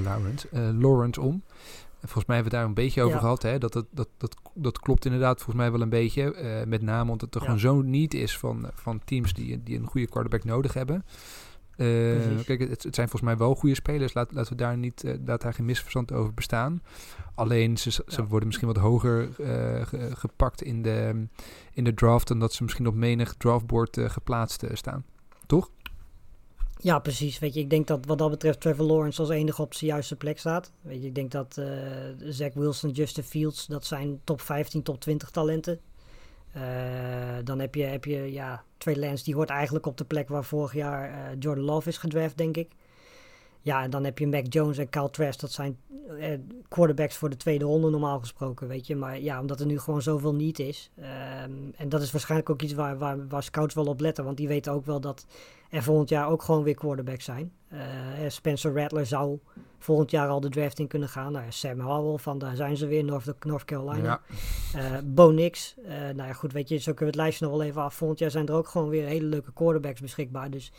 [0.04, 1.44] Lawrence, uh, Lawrence om.
[2.00, 3.22] Volgens mij hebben we daar een beetje over Ja.
[3.22, 3.42] gehad.
[3.42, 3.58] Hè?
[3.58, 6.36] Dat, dat, dat, dat, dat klopt inderdaad volgens mij wel een beetje.
[6.42, 7.40] Uh, met name omdat het Ja.
[7.40, 11.06] gewoon zo niet is van, van teams die, die een goede quarterback nodig hebben.
[11.82, 14.14] Uh, kijk, het, het zijn volgens mij wel goede spelers.
[14.14, 16.82] Laat, laten we daar niet, uh, laat daar geen misverstand over bestaan.
[17.36, 18.24] Alleen ze, ze Ja.
[18.26, 21.26] worden misschien wat hoger uh, ge, gepakt in de,
[21.74, 25.06] in de draft dan dat ze misschien op menig draftboard uh, geplaatst staan.
[25.46, 25.70] Toch?
[26.78, 27.40] Ja, precies.
[27.40, 30.16] Weet je, ik denk dat wat dat betreft Trevor Lawrence als enige op zijn juiste
[30.16, 30.72] plek staat.
[30.82, 31.62] Weet je, ik denk dat
[32.20, 35.80] Zach Wilson, Justin Fields, dat zijn top 15, top 20 talenten.
[36.56, 36.62] Uh,
[37.44, 40.44] dan heb je, heb je ja, Trey Lance, die hoort eigenlijk op de plek waar
[40.44, 42.72] vorig jaar uh, Jordan Love is gedraft, denk ik.
[43.62, 45.78] Ja, en dan heb je Mac Jones en Kyle Trask, dat zijn
[46.10, 46.28] uh,
[46.68, 48.96] quarterbacks voor de tweede ronde normaal gesproken, weet je.
[48.96, 50.92] Maar ja, omdat er nu gewoon zoveel niet is.
[50.98, 52.98] Um, en dat is waarschijnlijk ook iets waar,
[53.28, 55.26] waar scouts wel op letten, want die weten ook wel dat
[55.72, 57.52] er volgend jaar ook gewoon weer quarterbacks zijn.
[57.74, 57.80] Uh,
[58.28, 59.40] Spencer Rattler zou
[59.80, 61.32] volgend jaar al de draft in kunnen gaan.
[61.32, 64.22] Nou, Sam Howell, van daar zijn ze weer, North, North Carolina.
[64.74, 64.92] Ja.
[64.94, 67.58] Uh, Bo Nix, uh, nou ja goed, weet je, zo kunnen we het lijstje nog
[67.58, 67.94] wel even af.
[67.94, 70.50] Volgend jaar zijn er ook gewoon weer hele leuke quarterbacks beschikbaar.
[70.50, 70.72] Dus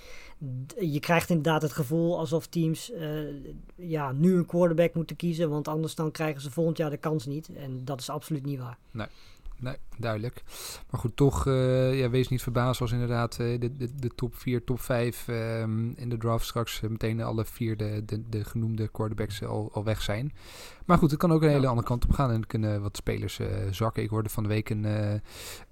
[0.81, 2.93] je krijgt inderdaad het gevoel alsof teams
[3.77, 7.27] ja, nu een quarterback moeten kiezen, want anders dan krijgen ze volgend jaar de kans
[7.27, 7.51] niet.
[7.55, 8.79] En dat is absoluut niet waar.
[8.91, 9.07] Nee.
[9.63, 10.43] Nee, duidelijk.
[10.91, 14.35] Maar goed, toch, uh, ja, wees niet verbaasd als inderdaad uh, de, de, de top
[14.37, 18.45] 4, top 5 um, in de draft straks uh, meteen alle vier de, de, de
[18.45, 20.33] genoemde quarterbacks al, al weg zijn.
[20.87, 23.39] Maar goed, het kan ook een hele andere kant op gaan en kunnen wat spelers
[23.39, 24.03] uh, zakken.
[24.03, 24.85] Ik hoorde van de week een,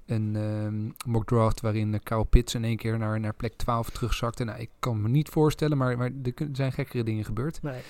[0.07, 4.45] een um, mock draft waarin Kyle Pitts in één keer naar, naar plek 12 terugzakte.
[4.45, 7.63] Nou, ik kan me niet voorstellen, maar, maar er zijn gekkere dingen gebeurd.
[7.63, 7.81] Nee.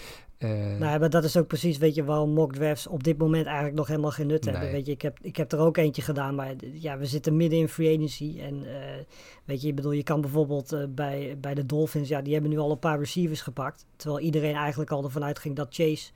[0.45, 3.47] Uh, nou, maar dat is ook precies, weet je, waarom mock drafts op dit moment
[3.47, 4.55] eigenlijk nog helemaal geen nut nee.
[4.55, 4.73] hebben.
[4.73, 7.59] Weet je, ik heb, ik heb er ook eentje gedaan, maar ja, we zitten midden
[7.59, 8.39] in free agency.
[8.41, 8.71] En uh,
[9.45, 12.51] weet je, ik bedoel, je kan bijvoorbeeld uh, bij, bij de Dolphins, ja, die hebben
[12.51, 13.87] nu al een paar receivers gepakt.
[13.97, 16.11] Terwijl iedereen eigenlijk al ervan uitging dat Chase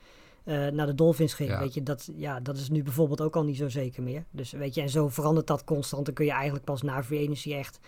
[0.45, 1.51] naar de Dolphins ging.
[1.51, 1.59] Ja.
[1.59, 4.25] Weet je, dat, ja, dat is nu bijvoorbeeld ook al niet zo zeker meer.
[4.31, 6.05] Dus weet je, en zo verandert dat constant.
[6.05, 7.81] Dan kun je eigenlijk pas na free agency echt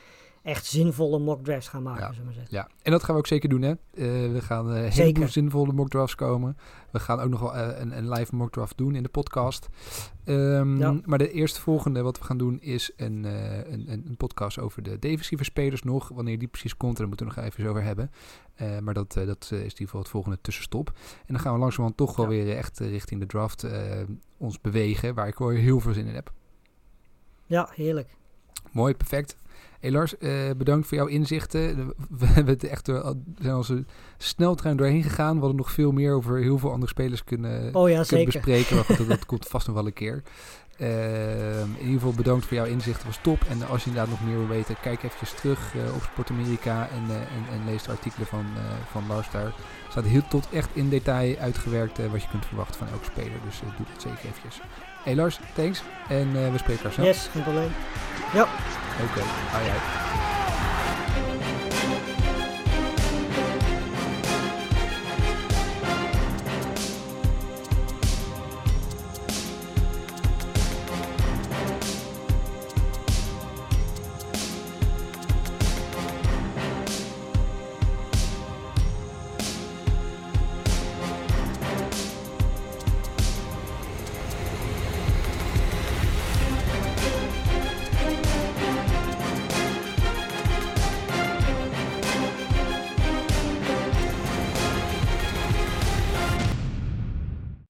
[0.46, 2.12] echt zinvolle mock drafts gaan maken, ja.
[2.12, 2.56] zullen we zeggen.
[2.56, 3.70] Ja, en dat gaan we ook zeker doen, hè.
[3.70, 6.56] Uh, we gaan uh, heel zinvolle mock drafts komen.
[6.90, 9.68] We gaan ook nog wel uh, een, een, live mock draft doen in de podcast.
[10.24, 11.00] Um, ja.
[11.04, 14.98] Maar de eerste volgende wat we gaan doen is een, een, een, podcast over de
[14.98, 16.08] defensieve spelers nog.
[16.08, 18.10] Wanneer die precies komt, daar moeten we nog even over hebben.
[18.82, 20.92] Maar dat, dat is in ieder geval het volgende tussenstop.
[21.18, 22.44] En dan gaan we langzamerhand toch wel ja.
[22.44, 23.66] weer echt richting de draft
[24.36, 25.14] ons bewegen.
[25.14, 26.32] Waar ik wel heel veel zin in heb.
[27.46, 28.16] Ja, heerlijk.
[28.72, 29.36] Mooi, perfect.
[29.86, 31.76] Hey Lars, eh, bedankt voor jouw inzichten.
[32.18, 33.86] We hebben echt door, zijn als een
[34.18, 35.34] sneltrein doorheen gegaan.
[35.34, 38.32] We hadden nog veel meer over heel veel andere spelers kunnen, Oh ja, kunnen zeker.
[38.32, 38.76] bespreken.
[38.76, 40.22] Maar goed, dat, dat komt vast nog wel een keer.
[40.78, 43.44] Ehm, in ieder geval bedankt voor jouw inzichten, was top.
[43.48, 46.88] En als je inderdaad nog meer wil weten, kijk eventjes terug eh, op Sport Amerika
[46.88, 48.44] en, en, en lees de artikelen van,
[48.90, 49.44] van Lars daar.
[49.44, 49.54] Er
[49.88, 53.38] staat heel tot echt in detail uitgewerkt wat je kunt verwachten van elke speler.
[53.44, 54.60] Dus doe dat zeker eventjes.
[55.06, 55.82] Hey Lars, thanks.
[56.08, 57.06] En eh, we spreken elkaar snel.
[57.06, 57.72] Yes, geen probleem.
[59.02, 59.20] Oké,
[59.52, 60.35] bye.